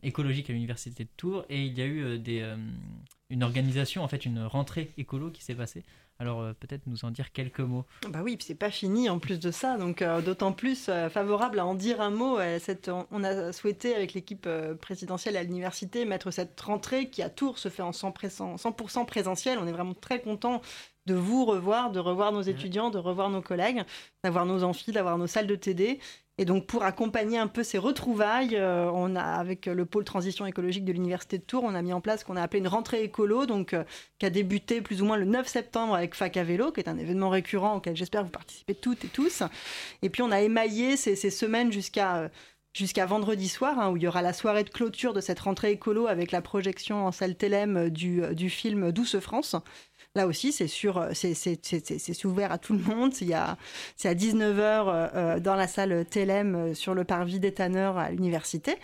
écologique 0.02 0.50
à 0.50 0.54
l'université 0.54 1.04
de 1.04 1.10
Tours 1.18 1.46
et 1.50 1.66
il 1.66 1.78
y 1.78 1.82
a 1.82 1.86
eu 1.86 2.20
des, 2.20 2.44
une 3.30 3.44
organisation, 3.44 4.04
en 4.04 4.08
fait 4.08 4.26
une 4.26 4.44
rentrée 4.44 4.92
écolo 4.98 5.30
qui 5.30 5.44
s'est 5.44 5.56
passée. 5.56 5.84
Alors 6.24 6.40
euh, 6.40 6.54
peut-être 6.58 6.84
nous 6.88 7.04
en 7.04 7.12
dire 7.12 7.34
quelques 7.34 7.60
mots. 7.60 7.84
Bah 8.08 8.22
oui, 8.24 8.38
c'est 8.40 8.56
pas 8.56 8.72
fini 8.72 9.10
en 9.10 9.20
plus 9.20 9.42
de 9.42 9.52
ça, 9.52 9.76
donc 9.76 10.02
euh, 10.02 10.22
d'autant 10.22 10.54
plus 10.54 10.88
euh, 10.88 11.10
favorable 11.10 11.60
à 11.60 11.66
en 11.66 11.76
dire 11.76 12.00
un 12.00 12.12
mot. 12.12 12.40
Cette, 12.60 12.90
on 13.12 13.24
a 13.26 13.52
souhaité 13.52 13.94
avec 13.94 14.14
l'équipe 14.14 14.48
présidentielle 14.80 15.36
à 15.36 15.44
l'université 15.44 16.06
mettre 16.06 16.32
cette 16.32 16.58
rentrée 16.62 17.10
qui 17.10 17.22
à 17.22 17.30
Tours 17.30 17.58
se 17.58 17.68
fait 17.68 17.82
en 17.82 17.92
100%, 17.92 18.58
100 18.58 19.06
présentiel. 19.06 19.60
On 19.60 19.68
est 19.68 19.74
vraiment 19.74 19.96
très 19.96 20.22
content 20.22 20.62
de 21.06 21.14
vous 21.14 21.44
revoir, 21.44 21.92
de 21.92 22.00
revoir 22.00 22.32
nos 22.32 22.42
étudiants, 22.42 22.90
de 22.90 22.98
revoir 22.98 23.30
nos 23.30 23.42
collègues, 23.42 23.84
d'avoir 24.24 24.46
nos 24.46 24.64
amphis, 24.64 24.94
d'avoir 24.94 25.18
nos 25.18 25.28
salles 25.28 25.48
de 25.48 25.56
TD. 25.56 26.00
Et 26.40 26.46
donc 26.46 26.66
pour 26.66 26.84
accompagner 26.84 27.38
un 27.38 27.48
peu 27.48 27.62
ces 27.62 27.78
retrouvailles, 27.78 28.56
euh, 28.56 28.90
on 28.92 29.16
a 29.16 29.22
avec 29.22 29.68
le 29.68 29.86
pôle 29.86 30.04
transition 30.04 30.48
écologique 30.48 30.84
de 30.84 30.92
l'université 30.92 31.38
de 31.38 31.44
Tours, 31.44 31.64
on 31.64 31.76
a 31.76 31.82
mis 31.84 31.94
en 31.94 32.02
place 32.02 32.22
ce 32.22 32.26
qu'on 32.26 32.36
a 32.36 32.42
appelé 32.42 32.60
une 32.60 32.68
rentrée 32.68 33.04
écolo, 33.04 33.46
donc 33.46 33.74
euh, 33.74 33.84
qui 34.18 34.26
a 34.26 34.32
débuté 34.32 34.82
plus 34.82 35.04
ou 35.04 35.06
moins 35.06 35.18
le 35.18 35.26
9 35.26 35.48
septembre 35.48 35.94
avec 35.94 36.16
Fac 36.16 36.36
à 36.36 36.44
vélo, 36.44 36.72
qui 36.72 36.80
est 36.80 36.90
un 36.90 36.98
événement 36.98 37.30
récurrent 37.30 37.76
auquel 37.76 37.96
j'espère 37.96 38.24
vous 38.24 38.32
participez 38.32 38.74
toutes 38.74 39.06
et 39.06 39.10
tous. 39.10 39.44
Et 40.02 40.10
puis 40.10 40.24
on 40.24 40.32
a 40.32 40.42
émaillé 40.42 40.98
ces, 40.98 41.16
semaines 41.30 41.72
jusqu'à 41.72 42.18
euh, 42.18 42.30
jusqu'à 42.74 43.06
vendredi 43.06 43.48
soir, 43.48 43.78
hein, 43.80 43.92
où 43.92 43.98
il 43.98 44.02
y 44.02 44.08
aura 44.08 44.24
la 44.24 44.34
soirée 44.34 44.64
de 44.64 44.72
clôture 44.72 45.14
de 45.14 45.22
cette 45.22 45.40
rentrée 45.40 45.74
écolo 45.74 46.08
avec 46.08 46.32
la 46.32 46.42
projection 46.42 47.06
en 47.06 47.12
salle 47.12 47.36
Télém 47.36 47.92
du, 47.92 48.24
du 48.34 48.50
film 48.50 48.92
Douce 48.92 49.20
France. 49.20 49.56
Là 50.16 50.28
aussi, 50.28 50.52
c'est 50.52 50.68
sur, 50.68 51.08
c'est 51.14 52.26
ouvert 52.26 52.52
à 52.52 52.60
tout 52.60 52.74
le 52.74 52.84
monde. 52.84 53.14
c'est 53.16 53.34
à 53.34 54.14
19h 54.14 54.60
euh, 54.60 55.08
euh, 55.16 55.40
dans 55.40 55.56
la 55.56 55.68
salle 55.68 55.92
euh, 55.92 56.74
sur 56.76 56.94
le 56.94 57.04
parvis 57.04 57.40
des 57.40 57.52
tanneurs 57.52 57.98
à 57.98 58.12
l'université. 58.12 58.76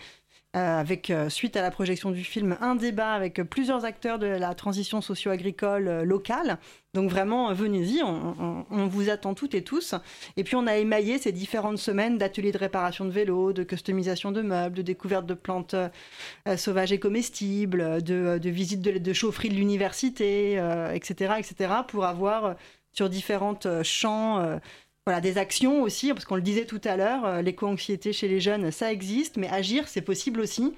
Avec, 0.52 1.12
suite 1.28 1.56
à 1.56 1.62
la 1.62 1.70
projection 1.70 2.10
du 2.10 2.24
film, 2.24 2.56
un 2.60 2.74
débat 2.74 3.12
avec 3.12 3.42
plusieurs 3.42 3.84
acteurs 3.84 4.18
de 4.18 4.26
la 4.26 4.54
transition 4.54 5.00
socio-agricole 5.00 6.02
locale. 6.02 6.58
Donc 6.92 7.08
vraiment, 7.08 7.52
venez-y, 7.54 8.02
on, 8.02 8.86
vous 8.88 9.10
attend 9.10 9.34
toutes 9.34 9.54
et 9.54 9.62
tous. 9.62 9.94
Et 10.36 10.42
puis 10.42 10.56
on 10.56 10.66
a 10.66 10.76
émaillé 10.76 11.18
ces 11.18 11.30
différentes 11.30 11.78
semaines 11.78 12.18
d'ateliers 12.18 12.50
de 12.50 12.58
réparation 12.58 13.04
de 13.04 13.10
vélos, 13.10 13.52
de 13.52 13.62
customisation 13.62 14.32
de 14.32 14.42
meubles, 14.42 14.76
de 14.76 14.82
découverte 14.82 15.24
de 15.24 15.34
plantes 15.34 15.74
euh, 15.74 16.56
sauvages 16.56 16.90
et 16.90 16.98
comestibles, 16.98 18.02
de, 18.02 18.38
de 18.38 18.50
visites 18.50 18.82
de, 18.82 18.98
de 18.98 19.12
chaufferie 19.12 19.50
de 19.50 19.54
l'université, 19.54 20.54
etc., 20.92 21.32
euh, 21.32 21.36
etc., 21.36 21.72
pour 21.86 22.04
avoir 22.04 22.44
euh, 22.44 22.54
sur 22.92 23.08
différentes 23.08 23.68
champs 23.84 24.58
voilà, 25.06 25.20
des 25.20 25.38
actions 25.38 25.82
aussi, 25.82 26.12
parce 26.12 26.24
qu'on 26.24 26.36
le 26.36 26.42
disait 26.42 26.66
tout 26.66 26.80
à 26.84 26.96
l'heure, 26.96 27.42
l'éco-anxiété 27.42 28.12
chez 28.12 28.28
les 28.28 28.40
jeunes, 28.40 28.70
ça 28.70 28.92
existe, 28.92 29.36
mais 29.36 29.48
agir, 29.48 29.88
c'est 29.88 30.02
possible 30.02 30.40
aussi. 30.40 30.74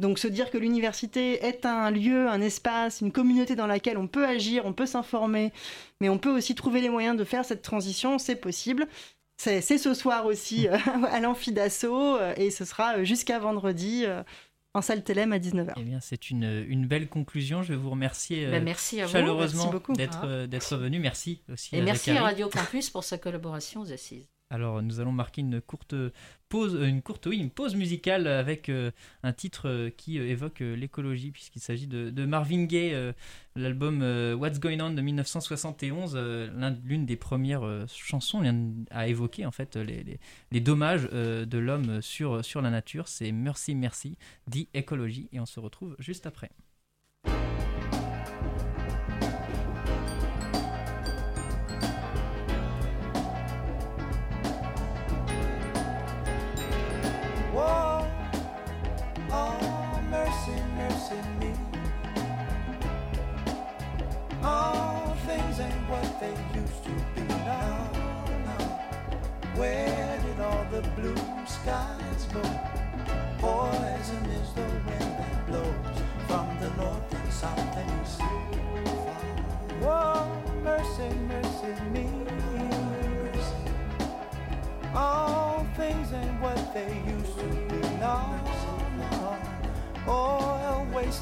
Donc 0.00 0.18
se 0.18 0.26
dire 0.26 0.50
que 0.50 0.58
l'université 0.58 1.44
est 1.44 1.64
un 1.64 1.90
lieu, 1.90 2.28
un 2.28 2.40
espace, 2.40 3.00
une 3.00 3.12
communauté 3.12 3.54
dans 3.54 3.68
laquelle 3.68 3.98
on 3.98 4.08
peut 4.08 4.26
agir, 4.26 4.66
on 4.66 4.72
peut 4.72 4.86
s'informer, 4.86 5.52
mais 6.00 6.08
on 6.08 6.18
peut 6.18 6.30
aussi 6.30 6.54
trouver 6.54 6.80
les 6.80 6.88
moyens 6.88 7.16
de 7.16 7.24
faire 7.24 7.44
cette 7.44 7.62
transition, 7.62 8.18
c'est 8.18 8.36
possible. 8.36 8.88
c'est 9.36 9.60
ce 9.62 9.94
soir 9.94 10.26
aussi 10.26 10.66
à 11.10 11.20
l'amphi 11.20 11.52
d'assaut 11.52 12.18
et 12.36 12.50
ce 12.50 12.64
sera 12.64 13.04
jusqu'à 13.04 13.38
vendredi 13.38 14.04
en 14.74 14.82
salle 14.82 15.04
Télém 15.04 15.32
à 15.32 15.38
19h. 15.38 15.72
Eh 15.76 15.82
bien, 15.82 16.00
c'est 16.00 16.30
une, 16.30 16.64
une, 16.68 16.86
belle 16.86 17.08
conclusion. 17.08 17.62
Je 17.62 17.74
vais 17.74 17.78
vous 17.78 17.90
remercier 17.90 18.50
ben, 18.50 18.64
merci 18.64 19.00
chaleureusement 19.06 19.72
d'être 19.90 20.76
venu. 20.76 20.98
Merci 20.98 21.42
aussi. 21.52 21.76
Et 21.76 21.82
merci 21.82 22.10
à 22.10 22.22
Radio 22.22 22.48
Campus 22.48 22.90
pour 22.90 23.04
sa 23.04 23.18
collaboration 23.18 23.82
aux 23.82 23.92
assises. 23.92 24.31
Alors 24.52 24.82
nous 24.82 25.00
allons 25.00 25.12
marquer 25.12 25.40
une 25.40 25.62
courte 25.62 25.94
pause, 26.50 26.74
une 26.74 27.00
courte, 27.00 27.24
oui, 27.24 27.38
une 27.38 27.48
pause 27.48 27.74
musicale 27.74 28.26
avec 28.26 28.68
euh, 28.68 28.90
un 29.22 29.32
titre 29.32 29.66
euh, 29.66 29.88
qui 29.88 30.18
euh, 30.18 30.28
évoque 30.28 30.60
l'écologie 30.60 31.30
puisqu'il 31.30 31.60
s'agit 31.60 31.86
de, 31.86 32.26
Marvin 32.26 32.64
Gaye, 32.64 33.14
l'album 33.56 34.02
What's 34.38 34.60
Going 34.60 34.80
On 34.80 34.90
de 34.90 35.00
1971, 35.00 36.16
l'une 36.84 37.06
des 37.06 37.16
premières 37.16 37.86
chansons 37.88 38.42
à 38.90 39.08
évoquer 39.08 39.46
en 39.46 39.50
fait 39.50 39.76
les, 39.76 40.18
les 40.50 40.60
dommages 40.60 41.08
de 41.10 41.58
l'homme 41.58 42.02
sur, 42.02 42.44
sur 42.44 42.60
la 42.60 42.70
nature. 42.70 43.08
C'est 43.08 43.32
Merci 43.32 43.74
Merci, 43.74 44.18
dit 44.46 44.68
écologie 44.74 45.28
et 45.32 45.40
on 45.40 45.46
se 45.46 45.58
retrouve 45.58 45.96
juste 45.98 46.26
après. 46.26 46.50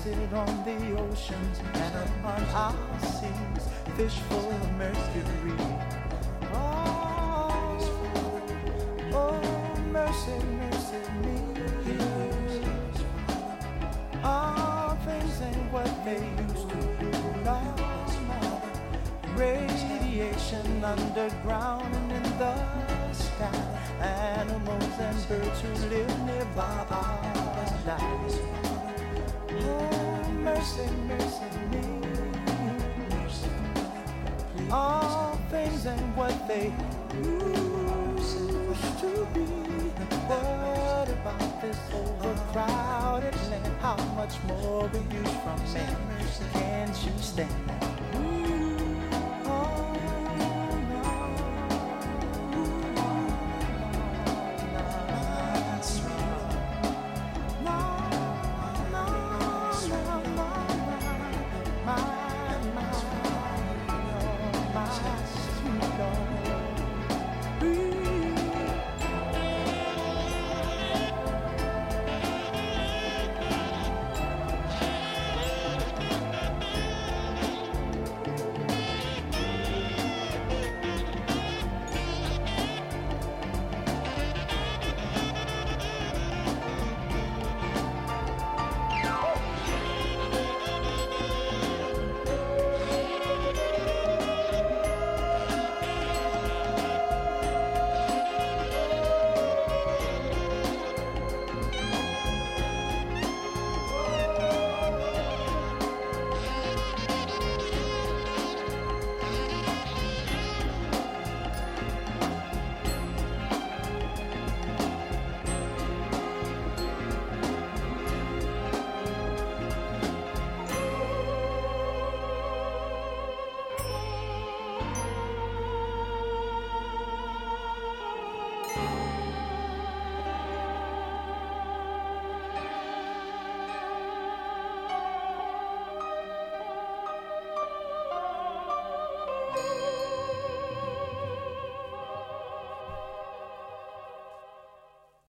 Wasted 0.04 0.32
on 0.32 0.64
the 0.64 0.98
oceans 0.98 1.60
and 1.74 1.94
upon 2.08 2.42
our 2.54 3.00
seas, 3.00 3.68
fish 3.96 4.18
full 4.28 4.50
of 4.50 4.72
mercury. 4.72 5.56
Oh, 6.52 7.78
oh 9.12 9.74
mercy, 9.92 10.38
mercy 10.60 11.02
me. 11.22 11.36
All 14.24 14.96
things 15.04 15.40
ain't 15.42 15.72
what 15.72 16.04
they 16.04 16.22
used 16.48 16.68
to 16.68 16.76
be. 16.98 17.10
No, 17.44 17.58
Radiation 19.36 20.84
underground 20.84 21.94
and 21.94 22.12
in 22.12 22.38
the 22.38 23.12
sky. 23.12 23.78
Animals 24.00 24.98
and 24.98 25.28
birds 25.28 25.60
who 25.60 25.88
live 25.88 26.20
nearby 26.26 26.86
are 26.90 27.80
dying 27.84 28.69
overcrowded 41.92 43.34
land? 43.50 43.76
How 43.80 43.96
much 44.16 44.34
more 44.46 44.88
we 44.92 45.00
use 45.16 45.34
from 45.42 45.58
man? 45.72 45.96
Can't 46.52 47.04
you 47.04 47.22
stand? 47.22 47.89